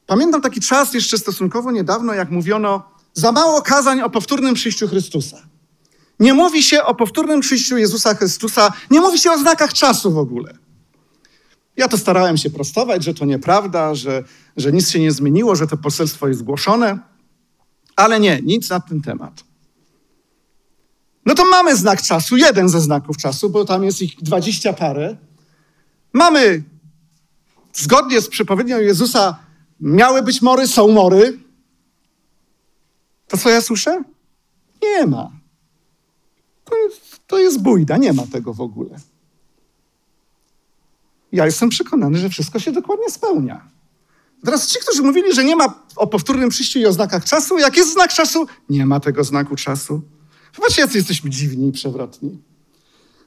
[0.06, 5.42] Pamiętam taki czas jeszcze stosunkowo niedawno, jak mówiono za mało kazań o powtórnym przyjściu Chrystusa.
[6.20, 10.18] Nie mówi się o powtórnym przyjściu Jezusa Chrystusa, nie mówi się o znakach czasu w
[10.18, 10.58] ogóle.
[11.76, 14.24] Ja to starałem się prostować, że to nieprawda, że,
[14.56, 16.98] że nic się nie zmieniło, że to poselstwo jest zgłoszone,
[17.96, 19.44] ale nie, nic na ten temat.
[21.26, 25.16] No to mamy znak czasu, jeden ze znaków czasu, bo tam jest ich dwadzieścia parę.
[26.12, 26.62] Mamy,
[27.72, 29.38] zgodnie z przepowiednią Jezusa,
[29.80, 31.38] miały być mory, są mory.
[33.32, 34.02] To co ja słyszę?
[34.82, 35.30] Nie ma.
[36.64, 36.76] To,
[37.26, 39.00] to jest bójda, nie ma tego w ogóle.
[41.32, 43.68] Ja jestem przekonany, że wszystko się dokładnie spełnia.
[44.44, 47.76] Teraz ci, którzy mówili, że nie ma o powtórnym przyjściu i o znakach czasu, jak
[47.76, 50.02] jest znak czasu, nie ma tego znaku czasu.
[50.56, 52.38] Popatrzcie, jacy jesteśmy dziwni i przewrotni.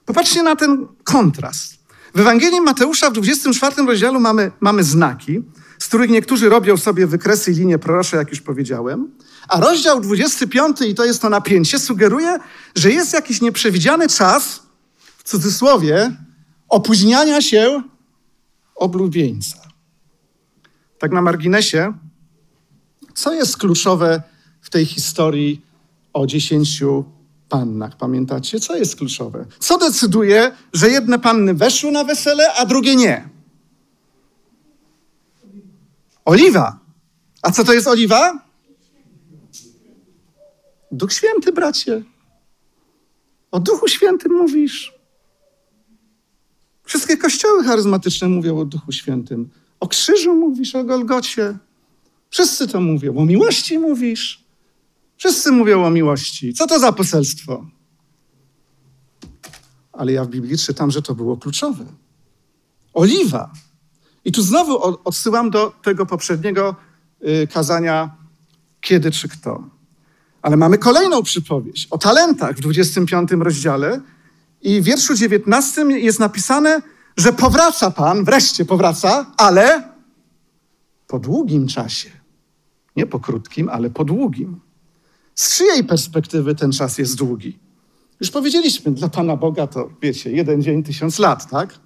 [0.05, 1.77] Popatrzcie na ten kontrast.
[2.15, 5.43] W Ewangelii Mateusza w 24 rozdziale mamy, mamy znaki,
[5.79, 9.11] z których niektórzy robią sobie wykresy i linie prorocze, jak już powiedziałem.
[9.47, 12.37] A rozdział 25, i to jest to napięcie, sugeruje,
[12.75, 14.59] że jest jakiś nieprzewidziany czas,
[15.17, 16.15] w cudzysłowie,
[16.69, 17.83] opóźniania się
[18.75, 19.57] oblubieńca.
[20.99, 21.93] Tak na marginesie,
[23.13, 24.23] co jest kluczowe
[24.61, 25.61] w tej historii
[26.13, 27.05] o dziesięciu
[27.49, 27.97] pannach?
[27.97, 28.59] Pamiętacie?
[28.59, 29.45] Co jest kluczowe?
[29.59, 33.29] Co decyduje, że jedne panny weszły na wesele, a drugie nie?
[36.25, 36.79] Oliwa.
[37.41, 38.44] A co to jest oliwa?
[40.95, 42.03] Duch Święty, bracie.
[43.51, 44.93] O Duchu Świętym mówisz.
[46.83, 49.49] Wszystkie kościoły charyzmatyczne mówią o Duchu Świętym.
[49.79, 51.57] O krzyżu mówisz, o Golgocie.
[52.29, 53.17] Wszyscy to mówią.
[53.17, 54.45] O miłości mówisz.
[55.17, 56.53] Wszyscy mówią o miłości.
[56.53, 57.65] Co to za poselstwo?
[59.91, 61.85] Ale ja w Biblii czytam, że to było kluczowe.
[62.93, 63.53] Oliwa.
[64.25, 66.75] I tu znowu odsyłam do tego poprzedniego
[67.27, 68.25] y, kazania
[68.81, 69.74] kiedy czy kto.
[70.45, 74.01] Ale mamy kolejną przypowieść o talentach w 25 rozdziale
[74.61, 76.81] i w wierszu 19 jest napisane,
[77.17, 79.93] że powraca Pan, wreszcie powraca, ale
[81.07, 82.09] po długim czasie.
[82.95, 84.59] Nie po krótkim, ale po długim.
[85.35, 87.59] Z czyjej perspektywy ten czas jest długi?
[88.19, 91.79] Już powiedzieliśmy, dla Pana Boga to, wiecie, jeden dzień, tysiąc lat, tak?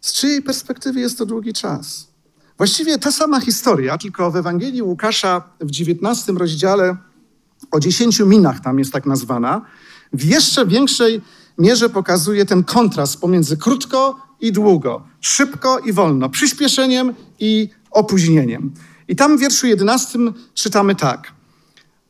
[0.00, 2.09] Z czyjej perspektywy jest to długi czas?
[2.60, 6.96] Właściwie ta sama historia, tylko w Ewangelii Łukasza w XIX rozdziale
[7.70, 9.62] o dziesięciu minach tam jest tak nazwana,
[10.12, 11.20] w jeszcze większej
[11.58, 18.72] mierze pokazuje ten kontrast pomiędzy krótko i długo, szybko i wolno, przyspieszeniem i opóźnieniem.
[19.08, 20.18] I tam w wierszu 11
[20.54, 21.32] czytamy tak.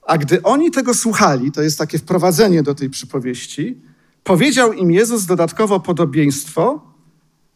[0.07, 3.79] A gdy oni tego słuchali, to jest takie wprowadzenie do tej przypowieści,
[4.25, 6.91] powiedział im Jezus dodatkowo podobieństwo,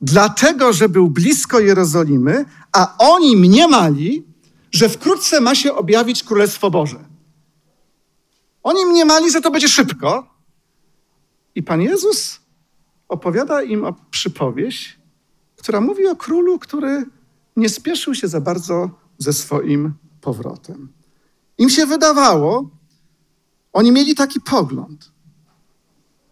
[0.01, 2.45] dlatego, że był blisko Jerozolimy,
[2.75, 4.27] a oni mniemali,
[4.73, 7.05] że wkrótce ma się objawić Królestwo Boże.
[8.63, 10.35] Oni mniemali, że to będzie szybko.
[11.55, 12.41] I Pan Jezus
[13.09, 14.99] opowiada im o przypowieść,
[15.57, 17.05] która mówi o królu, który
[17.57, 20.93] nie spieszył się za bardzo ze swoim powrotem.
[21.59, 22.71] Im się wydawało,
[23.73, 25.13] oni mieli taki pogląd,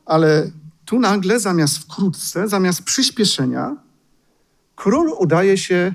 [0.07, 0.51] ale
[0.85, 3.77] tu nagle zamiast wkrótce, zamiast przyspieszenia,
[4.77, 5.95] król udaje się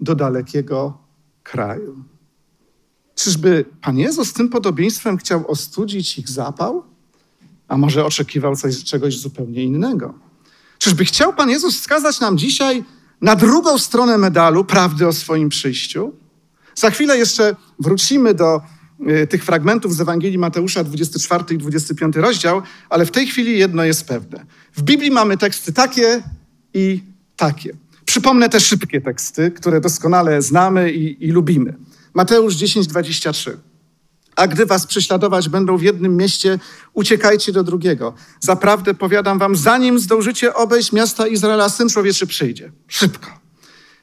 [0.00, 0.98] do dalekiego
[1.42, 2.04] kraju.
[3.14, 6.82] Czyżby Pan Jezus tym podobieństwem chciał ostudzić ich zapał?
[7.68, 10.14] A może oczekiwał coś, czegoś zupełnie innego?
[10.78, 12.84] Czyżby chciał Pan Jezus wskazać nam dzisiaj
[13.20, 16.12] na drugą stronę medalu prawdy o swoim przyjściu?
[16.74, 18.60] Za chwilę jeszcze wrócimy do
[19.22, 23.84] y, tych fragmentów z Ewangelii Mateusza, 24 i 25 rozdział, ale w tej chwili jedno
[23.84, 24.46] jest pewne.
[24.74, 26.22] W Biblii mamy teksty takie
[26.74, 27.02] i
[27.36, 27.76] takie.
[28.16, 31.74] Przypomnę te szybkie teksty, które doskonale znamy i, i lubimy.
[32.14, 33.58] Mateusz 10, 23.
[34.36, 36.58] A gdy was prześladować będą w jednym mieście,
[36.92, 38.14] uciekajcie do drugiego.
[38.40, 42.72] Zaprawdę powiadam wam, zanim zdążycie obejść miasta Izraela, Syn Człowieczy przyjdzie.
[42.88, 43.30] Szybko.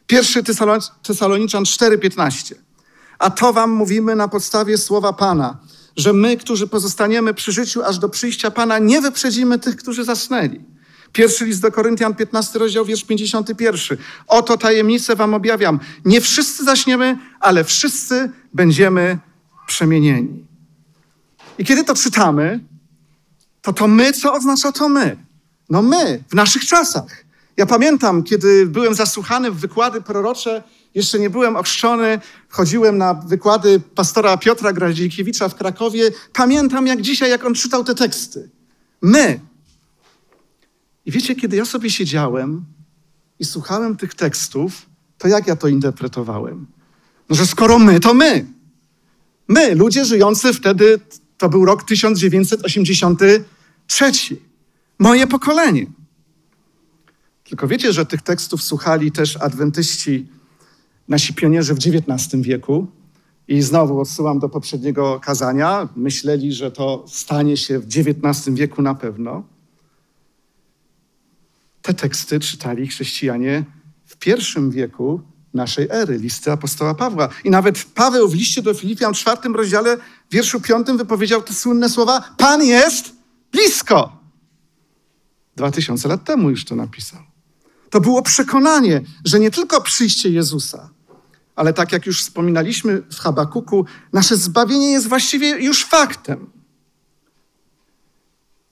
[0.07, 0.43] Pierwszy
[1.03, 2.53] Tesaloniczan 4,15.
[3.19, 5.59] A to wam mówimy na podstawie słowa Pana,
[5.95, 10.72] że my, którzy pozostaniemy przy życiu aż do przyjścia Pana, nie wyprzedzimy tych, którzy zasnęli.
[11.13, 13.97] Pierwszy list do Koryntian, 15 rozdział, wiersz 51.
[14.27, 15.79] Oto tajemnicę wam objawiam.
[16.05, 19.17] Nie wszyscy zaśniemy, ale wszyscy będziemy
[19.67, 20.45] przemienieni.
[21.57, 22.59] I kiedy to czytamy,
[23.61, 25.17] to to my, co oznacza to my?
[25.69, 27.23] No my, w naszych czasach.
[27.57, 30.63] Ja pamiętam, kiedy byłem zasłuchany w wykłady prorocze,
[30.95, 36.11] jeszcze nie byłem ochrzczony, chodziłem na wykłady pastora Piotra Graździkiewicza w Krakowie.
[36.33, 38.49] Pamiętam jak dzisiaj, jak on czytał te teksty.
[39.01, 39.39] My.
[41.05, 42.65] I wiecie, kiedy ja sobie siedziałem
[43.39, 44.85] i słuchałem tych tekstów,
[45.17, 46.67] to jak ja to interpretowałem?
[47.29, 48.45] No, że skoro my, to my.
[49.47, 50.99] My, ludzie żyjący wtedy,
[51.37, 54.11] to był rok 1983.
[54.99, 55.85] Moje pokolenie.
[57.43, 60.27] Tylko wiecie, że tych tekstów słuchali też adwentyści,
[61.07, 62.87] nasi pionierzy w XIX wieku.
[63.47, 65.89] I znowu odsyłam do poprzedniego kazania.
[65.95, 69.43] Myśleli, że to stanie się w XIX wieku na pewno.
[71.83, 73.63] Te teksty czytali chrześcijanie
[74.05, 75.21] w pierwszym wieku
[75.53, 77.29] naszej ery, listy apostoła Pawła.
[77.43, 79.97] I nawet Paweł w liście do Filipian w czwartym rozdziale,
[80.31, 83.11] wierszu piątym wypowiedział te słynne słowa: Pan jest
[83.51, 84.19] blisko.
[85.55, 87.19] Dwa tysiące lat temu już to napisał.
[87.89, 90.89] To było przekonanie, że nie tylko przyjście Jezusa,
[91.55, 96.52] ale tak jak już wspominaliśmy w Habakuku, nasze zbawienie jest właściwie już faktem.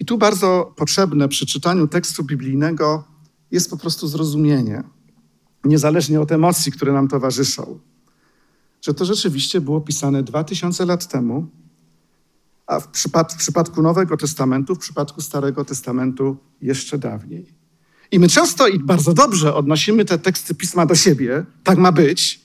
[0.02, 3.04] I tu bardzo potrzebne przy czytaniu tekstu biblijnego
[3.52, 4.84] jest po prostu zrozumienie,
[5.64, 7.80] niezależnie od emocji, które nam towarzyszą,
[8.82, 11.48] że to rzeczywiście było pisane dwa tysiące lat temu,
[12.68, 17.54] a w, przypad w przypadku Nowego Testamentu, w przypadku Starego Testamentu jeszcze dawniej.
[18.12, 22.42] I my często i bardzo dobrze odnosimy te teksty pisma do siebie, tak ma być.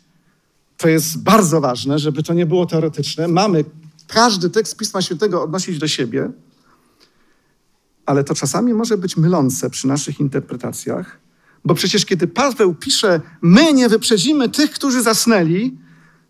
[0.77, 3.29] To jest bardzo ważne, żeby to nie było teoretyczne.
[3.29, 3.65] Mamy
[4.07, 6.31] każdy tekst Pisma Świętego odnosić do siebie,
[8.07, 11.19] ale to czasami może być mylące przy naszych interpretacjach,
[11.65, 15.79] bo przecież kiedy Paweł pisze, my nie wyprzedzimy tych, którzy zasnęli,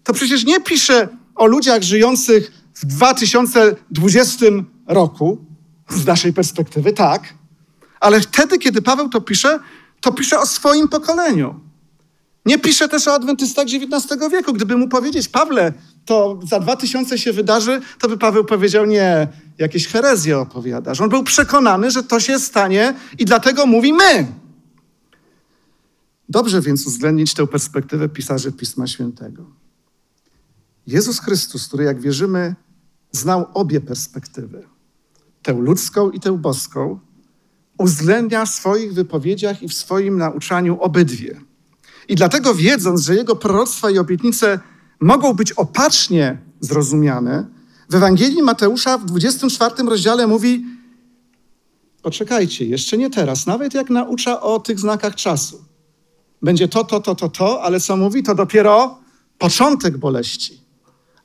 [0.04, 4.46] to przecież nie pisze o ludziach żyjących w 2020
[4.86, 5.44] roku,
[5.88, 7.34] z naszej perspektywy, tak,
[8.00, 9.58] ale wtedy, kiedy Paweł to pisze,
[10.00, 11.60] to pisze o swoim pokoleniu.
[12.46, 14.52] Nie pisze też o adwentystach XIX wieku.
[14.52, 15.72] Gdyby mu powiedzieć, Pawle,
[16.06, 21.00] to za dwa tysiące się wydarzy, to by Paweł powiedział, nie, jakieś herezje opowiadasz.
[21.00, 24.26] On był przekonany, że to się stanie i dlatego mówi my.
[26.28, 29.46] Dobrze więc uwzględnić tę perspektywę pisarzy Pisma Świętego.
[30.86, 32.54] Jezus Chrystus, który jak wierzymy,
[33.12, 34.66] znał obie perspektywy,
[35.42, 37.00] tę ludzką i tę boską,
[37.78, 41.40] uwzględnia w swoich wypowiedziach i w swoim nauczaniu obydwie.
[42.08, 44.60] I dlatego wiedząc, że jego proroctwa i obietnice
[45.00, 47.46] mogą być opacznie zrozumiane,
[47.90, 50.64] w Ewangelii Mateusza w 24 rozdziale mówi:
[52.02, 55.64] Poczekajcie, jeszcze nie teraz, nawet jak naucza o tych znakach czasu.
[56.42, 58.98] Będzie to, to, to, to, to, ale co mówi, to dopiero
[59.38, 60.60] początek boleści.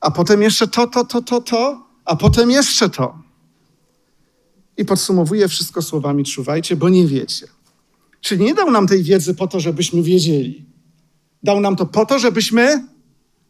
[0.00, 3.18] A potem jeszcze to, to, to, to, to, a potem jeszcze to.
[4.76, 7.46] I podsumowuje wszystko słowami: czuwajcie, bo nie wiecie.
[8.20, 10.64] Czyli nie dał nam tej wiedzy po to, żebyśmy wiedzieli.
[11.42, 12.86] Dał nam to po to, żebyśmy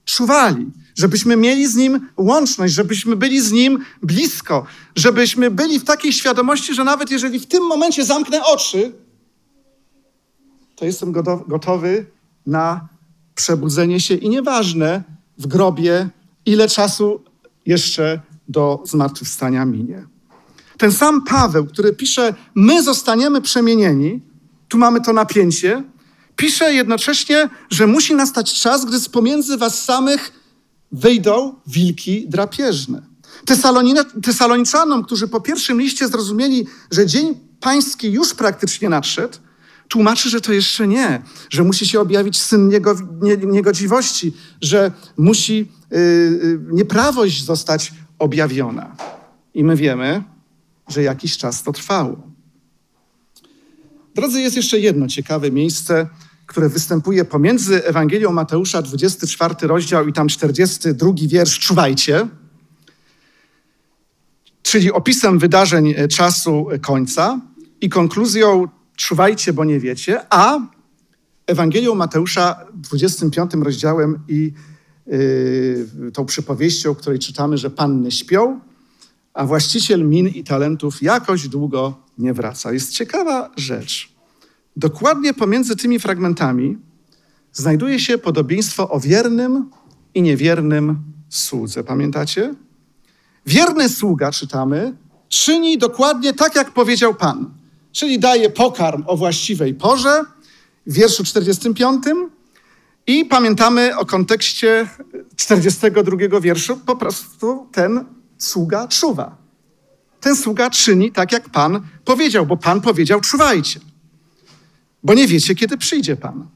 [0.05, 6.13] czuwali, żebyśmy mieli z Nim łączność, żebyśmy byli z Nim blisko, żebyśmy byli w takiej
[6.13, 8.93] świadomości, że nawet jeżeli w tym momencie zamknę oczy,
[10.77, 11.13] to jestem
[11.47, 12.07] gotowy
[12.47, 12.89] na
[13.35, 15.03] przebudzenie się i nieważne
[15.39, 16.09] w grobie,
[16.47, 17.21] ile czasu
[17.67, 20.07] jeszcze do zmartwychwstania minie.
[20.79, 24.21] Ten sam Paweł, który pisze, my zostaniemy przemienieni,
[24.69, 25.83] tu mamy to napięcie,
[26.37, 30.33] pisze jednocześnie, że musi nastać czas, gdy z pomiędzy was samych
[30.93, 33.03] wyjdą wilki drapieżne.
[34.23, 39.39] Tesaloniczanom, którzy po pierwszym liście zrozumieli, że dzień pański już praktycznie nadszedł,
[39.89, 42.71] tłumaczy, że to jeszcze nie, że musi się objawić syn
[43.47, 45.57] niegodziwości, że musi
[45.91, 48.97] yy, yy, nieprawość zostać objawiona.
[49.55, 50.23] I my wiemy,
[50.89, 52.32] że jakiś czas to trwało.
[54.15, 56.09] Drodzy, jest jeszcze jedno ciekawe miejsce,
[56.47, 62.29] które występuje pomiędzy Ewangelią Mateusza, 24 rozdział i tam 42 wiersz, czuwajcie,
[64.63, 67.41] czyli opisem wydarzeń e, czasu końca
[67.81, 70.59] i konkluzją czuwajcie, bo nie wiecie, a
[71.47, 74.53] Ewangelią Mateusza, 25 rozdziałem i
[75.07, 78.61] yy, tą przypowieścią, której czytamy, że panny śpią,
[79.35, 82.73] a właściciel min i talentów jakoś długo nie wraca.
[82.73, 84.13] Jest ciekawa rzecz.
[84.77, 86.79] Dokładnie pomiędzy tymi fragmentami
[87.53, 89.71] znajduje się podobieństwo o wiernym
[90.15, 90.99] i niewiernym
[91.29, 91.85] słudze.
[91.85, 92.55] Pamiętacie?
[93.47, 94.97] Wierny sługa, czytamy,
[95.29, 97.51] czyni dokładnie tak, jak powiedział Pan,
[97.93, 100.25] czyli daje pokarm o właściwej porze,
[100.87, 102.05] w wierszu 45.
[103.07, 104.89] I pamiętamy o kontekście
[105.37, 108.05] 42 wierszu, po prostu ten
[108.39, 109.42] sługa czuwa.
[110.23, 113.81] Ten sługa czyni tak, jak Pan powiedział, bo Pan powiedział: czuwajcie.
[115.03, 116.49] bo nie wiecie, kiedy przyjdzie Pan.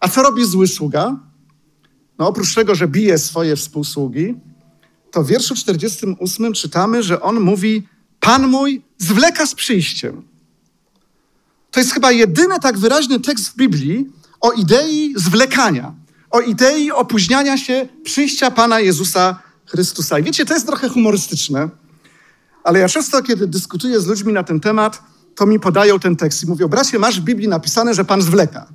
[0.00, 1.16] A co robi zły sługa?
[2.18, 4.34] No oprócz tego, że bije swoje współsługi,
[5.10, 7.88] to w wierszu 48 czytamy, że on mówi:
[8.20, 10.22] Pan mój zwleka z przyjściem.
[11.70, 14.06] To jest chyba jedyny tak wyraźny tekst w Biblii
[14.40, 15.94] o idei zwlekania,
[16.30, 20.18] o idei opóźniania się przyjścia Pana Jezusa Chrystusa.
[20.18, 21.68] I wiecie, to jest trochę humorystyczne,
[22.64, 25.02] ale ja często, kiedy dyskutuję z ludźmi na ten temat,
[25.34, 28.66] to mi podają ten tekst i mówią: Bracie, masz w Biblii napisane, że Pan zwleka.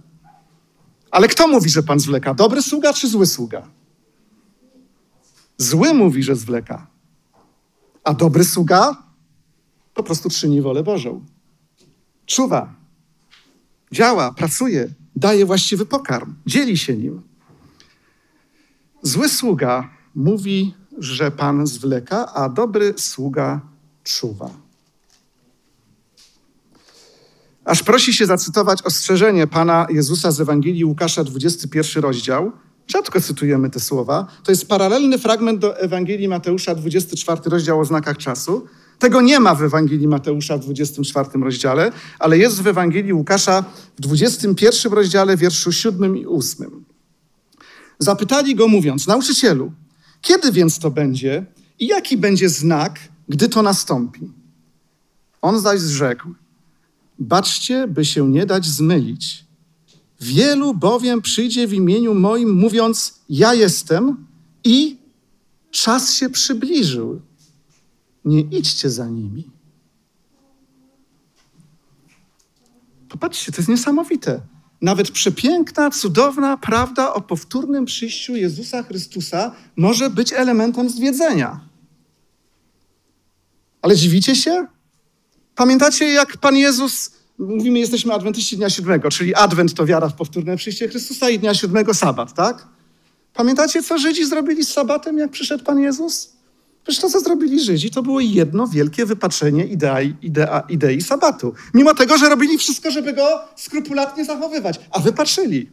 [1.12, 2.34] Ale kto mówi, że Pan zwleka?
[2.34, 3.68] Dobry sługa czy zły sługa?
[5.58, 6.88] Zły mówi, że zwleka.
[8.04, 9.04] A dobry sługa
[9.94, 11.26] po prostu czyni wolę Bożą.
[12.26, 12.74] Czuwa,
[13.92, 17.22] działa, pracuje, daje właściwy pokarm, dzieli się nim.
[19.02, 23.62] Zły sługa mówi, że Pan zwleka, a dobry sługa
[24.04, 24.50] czuwa.
[27.66, 32.52] Aż prosi się zacytować ostrzeżenie Pana Jezusa z Ewangelii Łukasza, 21 rozdział.
[32.88, 34.28] Rzadko cytujemy te słowa.
[34.44, 38.66] To jest paralelny fragment do Ewangelii Mateusza, 24 rozdział o znakach czasu.
[39.00, 43.64] Tego nie ma w Ewangelii Mateusza w 24 rozdziale, ale jest w Ewangelii Łukasza
[43.98, 46.86] w 21 rozdziale, wierszu 7 i 8.
[48.00, 49.72] Zapytali go mówiąc, nauczycielu,
[50.22, 51.46] kiedy więc to będzie
[51.80, 53.00] i jaki będzie znak,
[53.30, 54.32] gdy to nastąpi?
[55.42, 56.28] On zaś rzekł,
[57.20, 59.46] baczcie, by się nie dać zmylić.
[60.22, 64.26] Wielu bowiem przyjdzie w imieniu moim, mówiąc, ja jestem
[64.64, 64.98] i
[65.72, 67.22] czas się przybliżył.
[68.26, 69.48] Nie idźcie za nimi.
[73.10, 74.42] Popatrzcie, to jest niesamowite.
[74.82, 81.69] Nawet przepiękna, cudowna prawda o powtórnym przyjściu Jezusa Chrystusa może być elementem zwiedzenia.
[83.82, 84.68] Ale dziwicie się?
[85.56, 90.58] Pamiętacie, jak Pan Jezus, mówimy, jesteśmy adwentyści dnia siódmego, czyli adwent to wiara w powtórne
[90.58, 92.68] przyjście Chrystusa i dnia siódmego sabat, tak?
[93.34, 96.34] Pamiętacie, co Żydzi zrobili z sabatem, jak przyszedł Pan Jezus?
[96.84, 101.54] Przecież to, co zrobili Żydzi, to było jedno wielkie wypaczenie idei, idea, idei sabatu.
[101.74, 105.70] Mimo tego, że robili wszystko, żeby go skrupulatnie zachowywać, a wypatrzyli.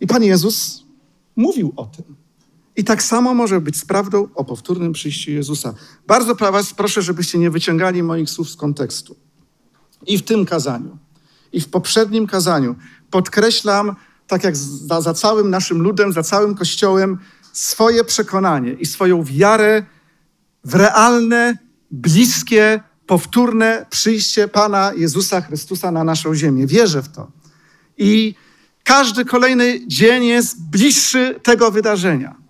[0.00, 0.84] I Pan Jezus
[1.36, 2.23] mówił o tym.
[2.76, 5.74] I tak samo może być z prawdą o powtórnym przyjściu Jezusa.
[6.06, 9.16] Bardzo was proszę, żebyście nie wyciągali moich słów z kontekstu.
[10.06, 10.98] I w tym kazaniu,
[11.52, 12.74] i w poprzednim kazaniu
[13.10, 13.96] podkreślam,
[14.26, 17.18] tak jak za, za całym naszym ludem, za całym Kościołem,
[17.52, 19.86] swoje przekonanie i swoją wiarę
[20.64, 21.58] w realne,
[21.90, 26.66] bliskie, powtórne przyjście Pana Jezusa Chrystusa na naszą ziemię.
[26.66, 27.30] Wierzę w to.
[27.98, 28.34] I
[28.84, 32.43] każdy kolejny dzień jest bliższy tego wydarzenia.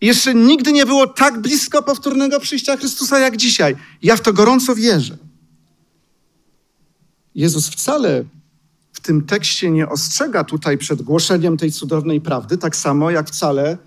[0.00, 3.76] Jeszcze nigdy nie było tak blisko powtórnego przyjścia Chrystusa jak dzisiaj.
[4.02, 5.16] Ja w to gorąco wierzę.
[7.34, 8.24] Jezus wcale
[8.92, 13.78] w tym tekście nie ostrzega tutaj przed głoszeniem tej cudownej prawdy, tak samo jak wcale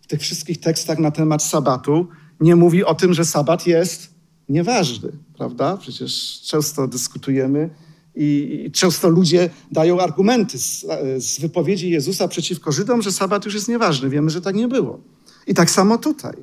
[0.00, 2.08] w tych wszystkich tekstach na temat sabatu
[2.40, 4.10] nie mówi o tym, że sabat jest
[4.48, 5.76] nieważny, prawda?
[5.76, 7.70] Przecież często dyskutujemy
[8.14, 10.86] i, i często ludzie dają argumenty z,
[11.18, 14.10] z wypowiedzi Jezusa przeciwko Żydom, że sabat już jest nieważny.
[14.10, 15.00] Wiemy, że tak nie było.
[15.46, 16.34] I tak samo tutaj.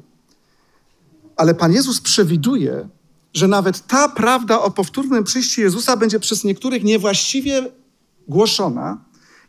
[1.35, 2.89] Ale Pan Jezus przewiduje,
[3.33, 7.71] że nawet ta prawda o powtórnym przyjściu Jezusa będzie przez niektórych niewłaściwie
[8.27, 8.97] głoszona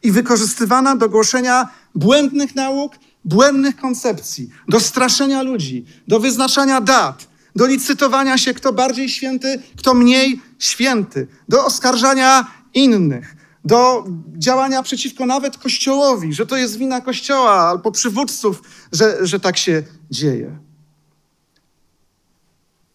[0.02, 2.92] i wykorzystywana do głoszenia błędnych nauk,
[3.24, 9.94] błędnych koncepcji, do straszenia ludzi, do wyznaczania dat, do licytowania się, kto bardziej święty, kto
[9.94, 14.04] mniej święty, do oskarżania innych, do
[14.38, 18.62] działania przeciwko nawet Kościołowi, że to jest wina Kościoła albo przywódców,
[18.92, 20.58] że, że tak się dzieje.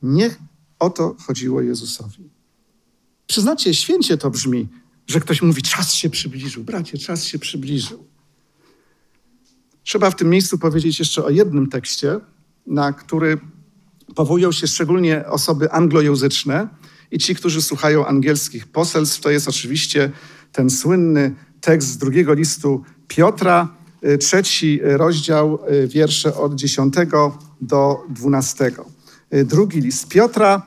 [0.01, 0.39] Niech
[0.80, 2.30] o to chodziło Jezusowi.
[3.28, 4.67] Przyznacie, święcie to brzmi,
[5.07, 6.63] że ktoś mówi, czas się przybliżył.
[6.63, 8.05] Bracie, czas się przybliżył.
[9.84, 12.20] Trzeba w tym miejscu powiedzieć jeszcze o jednym tekście,
[12.67, 13.38] na który
[14.15, 16.67] powołują się szczególnie osoby anglojęzyczne
[17.11, 19.22] i ci, którzy słuchają angielskich poselstw.
[19.22, 20.11] To jest oczywiście
[20.52, 23.68] ten słynny tekst z drugiego listu Piotra,
[24.04, 26.93] y, trzeci rozdział, y, wiersze od 10
[27.62, 28.72] do 12.
[29.34, 30.62] Y, drugi list Piotra,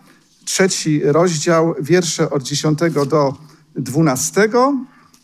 [0.44, 3.34] trzeci rozdział, wiersze od 10 do
[3.76, 4.48] 12.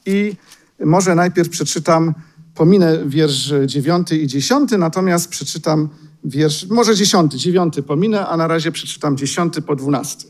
[0.07, 0.37] I
[0.85, 2.15] może najpierw przeczytam,
[2.55, 5.89] pominę wiersz 9 i 10, natomiast przeczytam
[6.25, 10.29] wiersz, może 10, 9 pominę, a na razie przeczytam 10 po 12.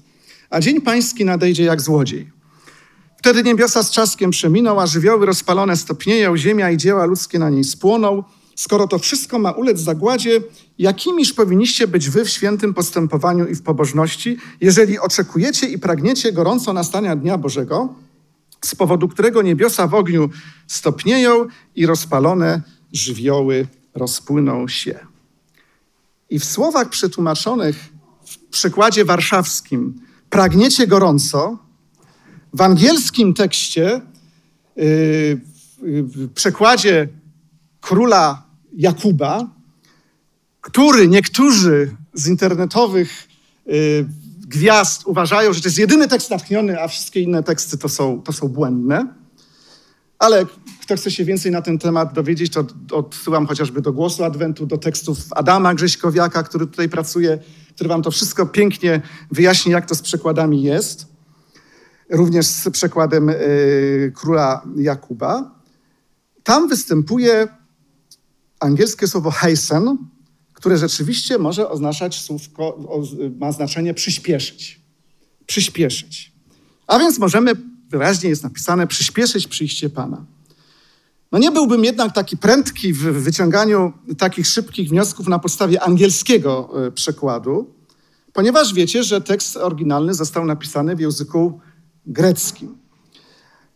[0.50, 2.37] A dzień pański nadejdzie jak złodziej.
[3.18, 7.64] Wtedy niebiosa z czaskiem przeminą, a żywioły rozpalone stopnieją, ziemia i dzieła ludzkie na niej
[7.64, 8.24] spłoną.
[8.56, 10.40] Skoro to wszystko ma ulec zagładzie,
[10.78, 16.72] jakimiż powinniście być wy w świętym postępowaniu i w pobożności, jeżeli oczekujecie i pragniecie gorąco
[16.72, 17.94] nastania Dnia Bożego?
[18.64, 20.30] z powodu którego niebiosa w ogniu
[20.66, 22.62] stopnieją i rozpalone
[22.92, 24.98] żywioły rozpłyną się.
[26.30, 27.88] I w słowach przetłumaczonych
[28.26, 30.00] w przykładzie warszawskim
[30.30, 31.58] pragniecie gorąco,
[32.58, 34.00] w angielskim tekście,
[34.76, 35.40] yy,
[35.82, 37.08] w przekładzie
[37.80, 38.42] króla
[38.72, 39.50] Jakuba,
[40.60, 43.28] który niektórzy z internetowych
[43.66, 44.08] yy,
[44.40, 48.32] gwiazd uważają, że to jest jedyny tekst natchniony, a wszystkie inne teksty to są, to
[48.32, 49.06] są błędne.
[50.18, 50.46] Ale
[50.82, 54.78] kto chce się więcej na ten temat dowiedzieć, to odsyłam chociażby do głosu Adwentu, do
[54.78, 57.38] tekstów Adama Grześkowiaka, który tutaj pracuje,
[57.74, 59.00] który wam to wszystko pięknie
[59.30, 61.17] wyjaśni, jak to z przekładami jest.
[62.10, 65.60] Również z przekładem y, króla Jakuba.
[66.42, 67.48] Tam występuje
[68.60, 69.98] angielskie słowo hasten,
[70.52, 72.78] które rzeczywiście może oznaczać słówko,
[73.38, 74.80] ma znaczenie przyspieszyć.
[75.46, 76.32] Przyspieszyć.
[76.86, 77.52] A więc możemy,
[77.90, 80.24] wyraźnie jest napisane, przyspieszyć przyjście Pana.
[81.32, 86.90] No nie byłbym jednak taki prędki w wyciąganiu takich szybkich wniosków na podstawie angielskiego e,
[86.90, 87.74] przekładu,
[88.32, 91.60] ponieważ wiecie, że tekst oryginalny został napisany w języku
[92.08, 92.78] greckim.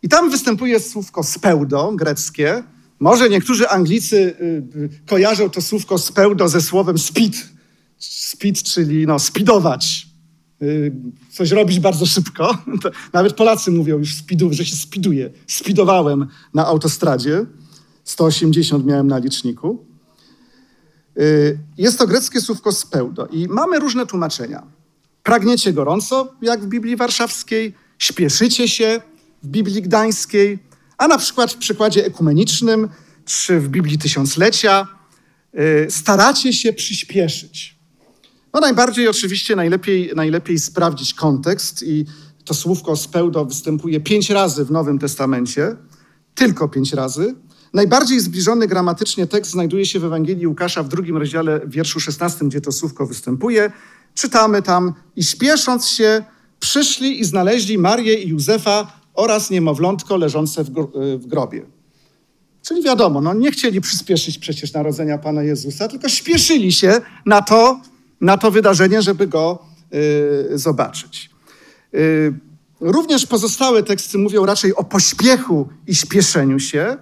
[0.03, 2.63] I tam występuje słówko speudo, greckie,
[3.03, 7.39] może niektórzy Anglicy y, y, kojarzą to słówko spełdo ze słowem speed.
[7.99, 10.07] Speed, czyli no, speedować.
[10.63, 10.93] Y,
[11.33, 12.59] coś robić bardzo szybko.
[13.13, 15.31] Nawet Polacy mówią już speedu, że się speeduje.
[15.47, 17.47] Speedowałem na autostradzie.
[18.05, 19.87] 180 miałem na liczniku.
[21.79, 24.63] Jest to greckie słówko spełdo i mamy różne tłumaczenia.
[25.23, 29.01] Pragniecie gorąco, jak w Biblii Warszawskiej, śpieszycie się
[29.43, 30.59] w Biblii Gdańskiej,
[30.99, 32.89] a na przykład w przykładzie ekumenicznym
[33.25, 34.87] czy w Biblii Tysiąclecia
[35.55, 37.79] y, staracie się przyspieszyć.
[38.55, 42.05] No najbardziej oczywiście najlepiej, najlepiej sprawdzić kontekst i
[42.45, 45.77] to słówko spełdo występuje pięć razy w Nowym Testamencie,
[46.35, 47.35] tylko pięć razy.
[47.75, 52.45] Najbardziej zbliżony gramatycznie tekst znajduje się w Ewangelii Łukasza w drugim rozdziale, w wierszu 16,
[52.45, 53.73] gdzie to słówko występuje.
[54.15, 56.25] Czytamy tam, i śpiesząc się,
[56.63, 60.71] przyszli i znaleźli Marię i Józefa oraz niemowlątko leżące w,
[61.19, 61.63] w grobie.
[62.63, 67.81] Czyli wiadomo, no nie chcieli przyspieszyć przecież narodzenia Pana Jezusa, tylko śpieszyli się na to,
[68.21, 69.59] na to wydarzenie, żeby go
[70.55, 71.31] y, zobaczyć.
[71.95, 72.35] Y,
[72.81, 76.97] również pozostałe teksty mówią raczej o pośpiechu i śpieszeniu się,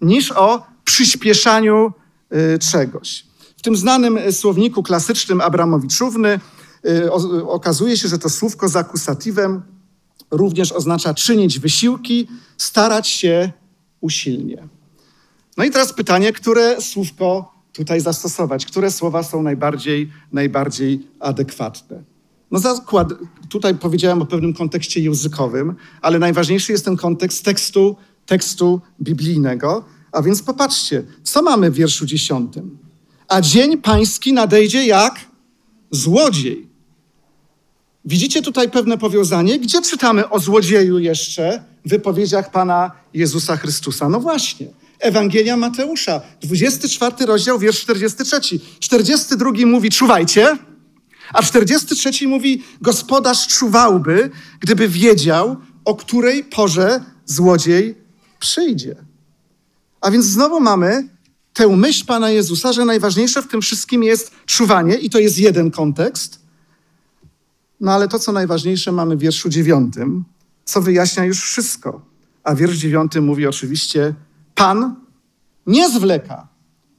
[0.00, 1.92] niż o przyspieszaniu
[2.54, 3.24] y, czegoś.
[3.56, 6.61] W tym znanym słowniku klasycznym Abramowiczówny y,
[7.46, 9.62] okazuje się, że to słówko z akusatywem
[10.30, 13.52] również oznacza czynić wysiłki, starać się
[14.00, 14.68] usilnie.
[15.56, 18.66] No i teraz pytanie, które słówko tutaj zastosować?
[18.66, 22.02] Które słowa są najbardziej, najbardziej adekwatne?
[22.50, 23.08] No zakład,
[23.48, 29.84] tutaj powiedziałem o pewnym kontekście językowym, ale najważniejszy jest ten kontekst tekstu, tekstu biblijnego.
[30.12, 32.78] A więc popatrzcie, co mamy w wierszu dziesiątym?
[33.28, 35.20] A dzień pański nadejdzie jak
[35.90, 36.71] złodziej.
[38.04, 39.58] Widzicie tutaj pewne powiązanie?
[39.58, 44.08] Gdzie czytamy o złodzieju jeszcze w wypowiedziach Pana Jezusa Chrystusa?
[44.08, 44.66] No właśnie,
[44.98, 48.40] Ewangelia Mateusza, 24 rozdział, wiersz 43.
[48.80, 50.58] 42 mówi czuwajcie,
[51.32, 54.30] a 43 mówi gospodarz czuwałby,
[54.60, 57.94] gdyby wiedział, o której porze złodziej
[58.38, 58.96] przyjdzie.
[60.00, 61.08] A więc znowu mamy
[61.52, 65.70] tę myśl Pana Jezusa, że najważniejsze w tym wszystkim jest czuwanie i to jest jeden
[65.70, 66.41] kontekst.
[67.82, 70.24] No ale to, co najważniejsze, mamy w wierszu dziewiątym,
[70.64, 72.00] co wyjaśnia już wszystko.
[72.44, 74.14] A wiersz dziewiąty mówi oczywiście
[74.54, 74.94] Pan
[75.66, 76.48] nie zwleka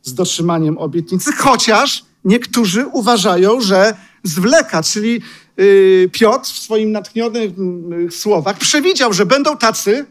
[0.02, 5.22] z dotrzymaniem obietnicy, chociaż niektórzy uważają, że zwleka, czyli
[5.58, 10.06] yy, Piotr w swoim natchnionych yy, słowach przewidział, że będą tacy,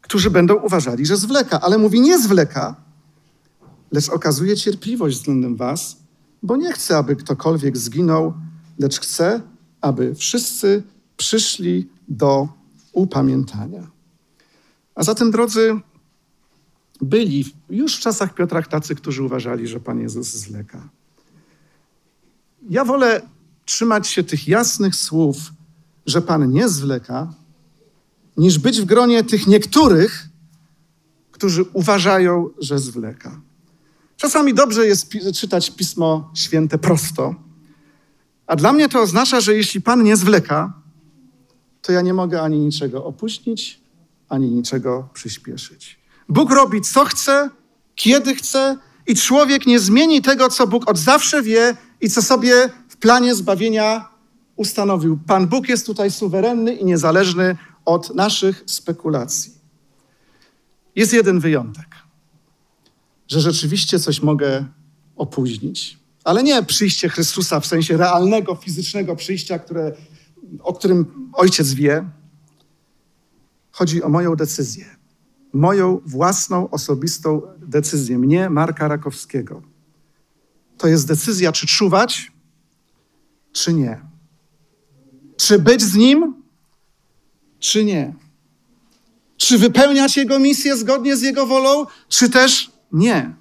[0.00, 2.76] którzy będą uważali, że zwleka, ale mówi nie zwleka,
[3.92, 5.96] lecz okazuje cierpliwość względem was,
[6.42, 8.34] bo nie chce, aby ktokolwiek zginął,
[8.78, 9.42] lecz chce,
[9.80, 10.82] aby wszyscy
[11.16, 12.48] przyszli do
[12.92, 13.90] upamiętania.
[14.94, 15.80] A zatem, drodzy,
[17.00, 20.88] byli już w czasach Piotra tacy, którzy uważali, że Pan Jezus zleka.
[22.70, 23.22] Ja wolę
[23.64, 25.36] trzymać się tych jasnych słów,
[26.06, 27.34] że Pan nie zwleka,
[28.36, 30.28] niż być w gronie tych niektórych,
[31.30, 33.40] którzy uważają, że zwleka.
[34.16, 37.34] Czasami dobrze jest czytać Pismo Święte prosto,
[38.48, 40.72] a dla mnie to oznacza, że jeśli Pan nie zwleka,
[41.82, 43.80] to ja nie mogę ani niczego opóźnić,
[44.28, 45.98] ani niczego przyspieszyć.
[46.28, 47.50] Bóg robi co chce,
[47.94, 48.76] kiedy chce
[49.06, 53.34] i człowiek nie zmieni tego, co Bóg od zawsze wie i co sobie w planie
[53.34, 54.08] zbawienia
[54.56, 55.18] ustanowił.
[55.26, 59.52] Pan Bóg jest tutaj suwerenny i niezależny od naszych spekulacji.
[60.96, 61.88] Jest jeden wyjątek,
[63.28, 64.66] że rzeczywiście coś mogę
[65.16, 65.98] opóźnić.
[66.28, 69.92] Ale nie przyjście Chrystusa w sensie realnego, fizycznego przyjścia, które,
[70.60, 72.10] o którym ojciec wie.
[73.70, 74.84] Chodzi o moją decyzję.
[75.52, 78.18] Moją własną, osobistą decyzję.
[78.18, 79.62] Mnie, Marka Rakowskiego.
[80.78, 82.32] To jest decyzja, czy czuwać,
[83.52, 84.00] czy nie.
[85.36, 86.34] Czy być z nim,
[87.58, 88.14] czy nie.
[89.36, 93.34] Czy wypełniać jego misję zgodnie z jego wolą, czy też nie.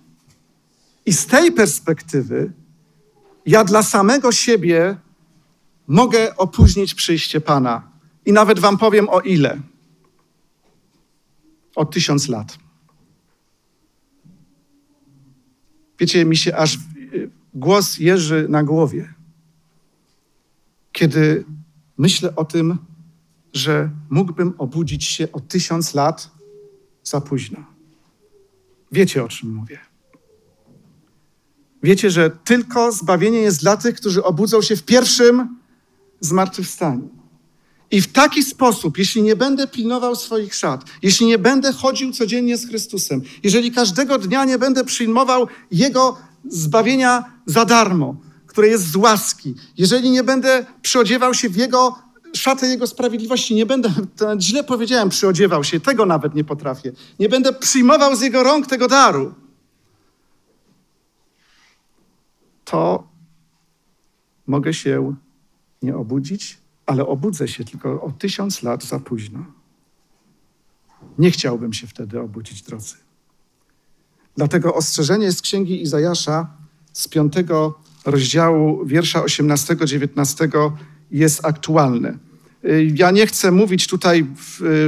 [1.05, 2.53] I z tej perspektywy
[3.47, 4.97] ja dla samego siebie
[5.87, 7.91] mogę opóźnić przyjście Pana.
[8.25, 9.59] I nawet Wam powiem o ile.
[11.75, 12.57] O tysiąc lat.
[15.99, 16.77] Wiecie, mi się aż
[17.53, 19.13] głos jeży na głowie,
[20.91, 21.45] kiedy
[21.97, 22.77] myślę o tym,
[23.53, 26.31] że mógłbym obudzić się o tysiąc lat
[27.03, 27.65] za późno.
[28.91, 29.86] Wiecie, o czym mówię.
[31.83, 35.57] Wiecie, że tylko zbawienie jest dla tych, którzy obudzą się w pierwszym
[36.19, 37.09] zmartwychwstaniu.
[37.91, 42.57] I w taki sposób, jeśli nie będę pilnował swoich szat, jeśli nie będę chodził codziennie
[42.57, 46.17] z Chrystusem, jeżeli każdego dnia nie będę przyjmował Jego
[46.49, 48.15] zbawienia za darmo,
[48.47, 51.95] które jest z łaski, jeżeli nie będę przyodziewał się w Jego
[52.35, 53.89] szatę Jego sprawiedliwości, nie będę,
[54.39, 58.87] źle powiedziałem, przyodziewał się, tego nawet nie potrafię, nie będę przyjmował z Jego rąk tego
[58.87, 59.33] daru,
[62.67, 63.07] to
[64.47, 65.15] mogę się
[65.81, 69.45] nie obudzić, ale obudzę się tylko o tysiąc lat za późno.
[71.17, 72.95] Nie chciałbym się wtedy obudzić, drodzy.
[74.35, 76.47] Dlatego ostrzeżenie z księgi Izajasza
[76.93, 80.71] z piątego rozdziału, wiersza 18-19
[81.11, 82.17] jest aktualne.
[82.93, 84.27] Ja nie chcę mówić tutaj,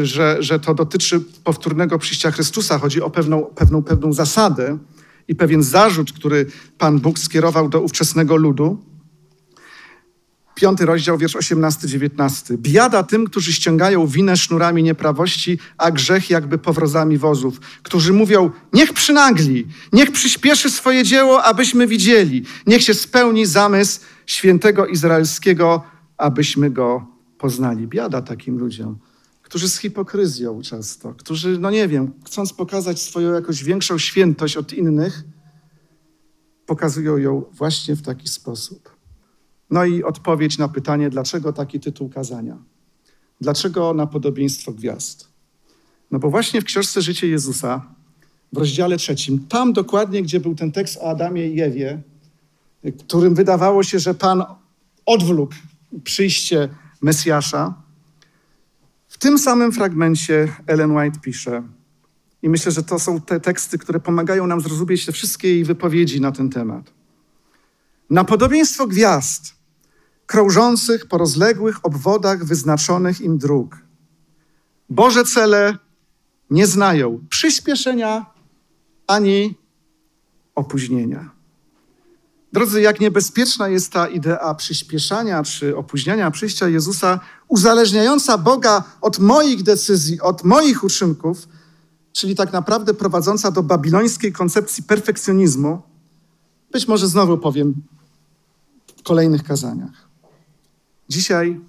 [0.03, 2.79] że, że to dotyczy powtórnego przyjścia Chrystusa.
[2.79, 4.77] Chodzi o pewną, pewną, pewną zasadę,
[5.29, 6.45] i pewien zarzut, który
[6.77, 8.77] Pan Bóg skierował do ówczesnego ludu.
[10.55, 12.57] Piąty rozdział, wiersz 18-19.
[12.57, 18.93] Biada tym, którzy ściągają winę sznurami nieprawości, a grzech jakby powrozami wozów, którzy mówią, niech
[18.93, 25.83] przynagli, niech przyspieszy swoje dzieło, abyśmy widzieli, niech się spełni zamysł świętego izraelskiego,
[26.17, 27.05] abyśmy go
[27.37, 27.87] poznali.
[27.87, 29.08] Biada takim ludziom
[29.49, 34.73] którzy z hipokryzją często, którzy, no nie wiem, chcąc pokazać swoją jakąś większą świętość od
[34.73, 35.23] innych,
[36.65, 38.95] pokazują ją właśnie w taki sposób.
[39.69, 42.57] No i odpowiedź na pytanie, dlaczego taki tytuł kazania?
[43.41, 45.27] Dlaczego na podobieństwo gwiazd?
[46.11, 47.85] No bo właśnie w książce Życie Jezusa,
[48.53, 52.01] w rozdziale trzecim, tam dokładnie, gdzie był ten tekst o Adamie i Ewie,
[52.99, 54.43] którym wydawało się, że Pan
[55.05, 55.55] odwlókł
[56.03, 56.69] przyjście
[57.01, 57.88] Mesjasza,
[59.09, 61.63] w tym samym fragmencie Ellen White pisze,
[62.41, 66.21] i myślę, że to są te teksty, które pomagają nam zrozumieć te wszystkie jej wypowiedzi
[66.21, 66.93] na ten temat.
[68.09, 69.55] Na podobieństwo gwiazd,
[70.25, 73.77] krążących po rozległych obwodach wyznaczonych im dróg.
[74.89, 75.77] Boże cele
[76.49, 78.25] nie znają przyspieszenia
[79.07, 79.57] ani
[80.55, 81.38] opóźnienia.
[82.53, 89.63] Drodzy, jak niebezpieczna jest ta idea przyspieszania czy opóźniania przyjścia Jezusa, uzależniająca Boga od moich
[89.63, 91.47] decyzji, od moich uczynków,
[92.11, 95.81] czyli tak naprawdę prowadząca do babilońskiej koncepcji perfekcjonizmu,
[96.71, 97.73] być może znowu powiem
[98.97, 100.09] w kolejnych kazaniach.
[101.09, 101.61] Dzisiaj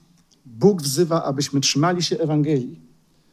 [0.46, 2.80] Bóg wzywa, abyśmy trzymali się Ewangelii,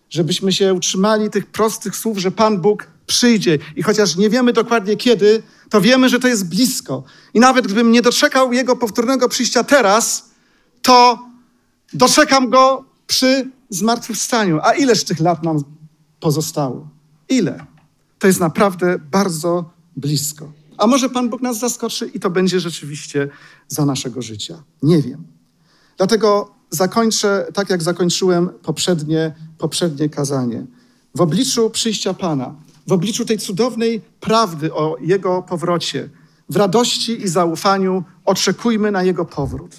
[0.10, 3.58] żebyśmy się utrzymali tych prostych słów, że Pan Bóg przyjdzie.
[3.76, 7.04] I chociaż nie wiemy dokładnie kiedy, to wiemy, że to jest blisko.
[7.34, 10.30] I nawet gdybym nie doczekał Jego powtórnego przyjścia teraz,
[10.82, 11.20] to
[11.94, 14.60] doczekam Go przy zmartwychwstaniu.
[14.64, 15.64] A ileż tych lat nam
[16.20, 16.88] pozostało?
[17.30, 17.66] Ile?
[18.20, 20.52] To jest naprawdę bardzo blisko.
[20.78, 23.30] A może Pan Bóg nas zaskoczy i to będzie rzeczywiście
[23.68, 24.64] za naszego życia?
[24.84, 25.24] Nie wiem.
[25.98, 30.66] Dlatego zakończę tak, jak zakończyłem poprzednie, poprzednie kazanie.
[31.16, 32.56] W obliczu przyjścia Pana,
[32.88, 36.10] w obliczu tej cudownej prawdy o Jego powrocie,
[36.50, 39.76] w radości i zaufaniu oczekujmy na Jego powrót.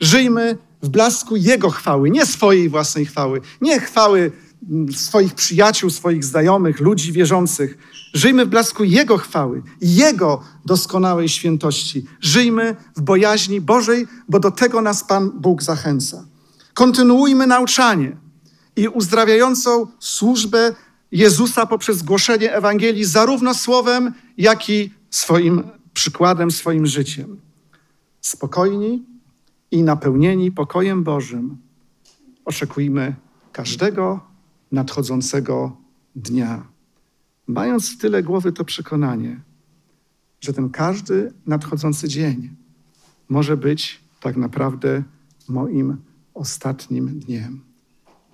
[0.00, 4.32] Żyjmy w blasku Jego chwały, nie swojej własnej chwały, nie chwały
[4.70, 7.78] mm, swoich przyjaciół, swoich znajomych, ludzi wierzących.
[8.14, 12.06] Żyjmy w blasku Jego chwały, Jego doskonałej świętości.
[12.20, 16.24] Żyjmy w bojaźni Bożej, bo do tego nas Pan Bóg zachęca.
[16.74, 18.16] Kontynuujmy nauczanie
[18.76, 20.74] i uzdrawiającą służbę
[21.12, 25.62] Jezusa poprzez głoszenie Ewangelii zarówno słowem, jak i swoim
[25.94, 27.40] przykładem, swoim życiem.
[28.20, 29.04] Spokojni
[29.70, 31.56] i napełnieni pokojem Bożym
[32.44, 33.14] oczekujmy
[33.52, 34.20] każdego
[34.72, 35.76] nadchodzącego
[36.16, 36.66] dnia.
[37.46, 39.40] mając w tyle głowy to przekonanie,
[40.40, 42.56] że ten każdy nadchodzący dzień
[43.28, 45.02] może być tak naprawdę
[45.48, 45.96] moim
[46.34, 47.60] ostatnim dniem.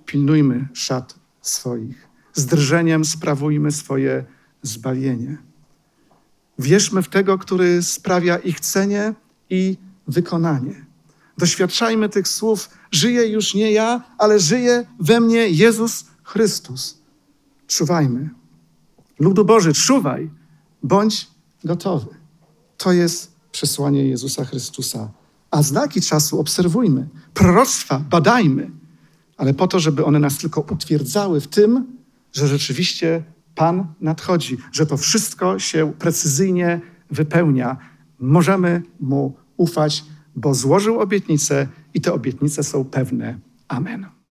[0.07, 2.09] Pilnujmy szat swoich.
[2.37, 4.25] Z drżeniem sprawujmy swoje
[4.63, 5.39] zbawienie.
[6.59, 9.15] Wierzmy w tego, który sprawia ich cenie
[9.51, 9.77] i
[10.09, 10.87] wykonanie.
[11.39, 16.99] Doświadczajmy tych słów: Żyje już nie ja, ale żyje we mnie Jezus Chrystus.
[17.67, 18.31] Czuwajmy.
[19.19, 20.31] Ludu Boży, czuwaj,
[20.83, 21.27] bądź
[21.65, 22.07] gotowy.
[22.77, 25.11] To jest przesłanie Jezusa Chrystusa.
[25.51, 28.71] A znaki czasu obserwujmy, proroctwa badajmy,
[29.37, 31.96] ale po to, żeby one nas tylko utwierdzały w tym,
[32.37, 33.23] że rzeczywiście
[33.55, 36.81] Pan nadchodzi, że to wszystko się precyzyjnie
[37.11, 37.77] wypełnia.
[38.19, 40.05] Możemy Mu ufać,
[40.37, 43.39] bo złożył obietnice i te obietnice są pewne.
[43.69, 44.16] Amen.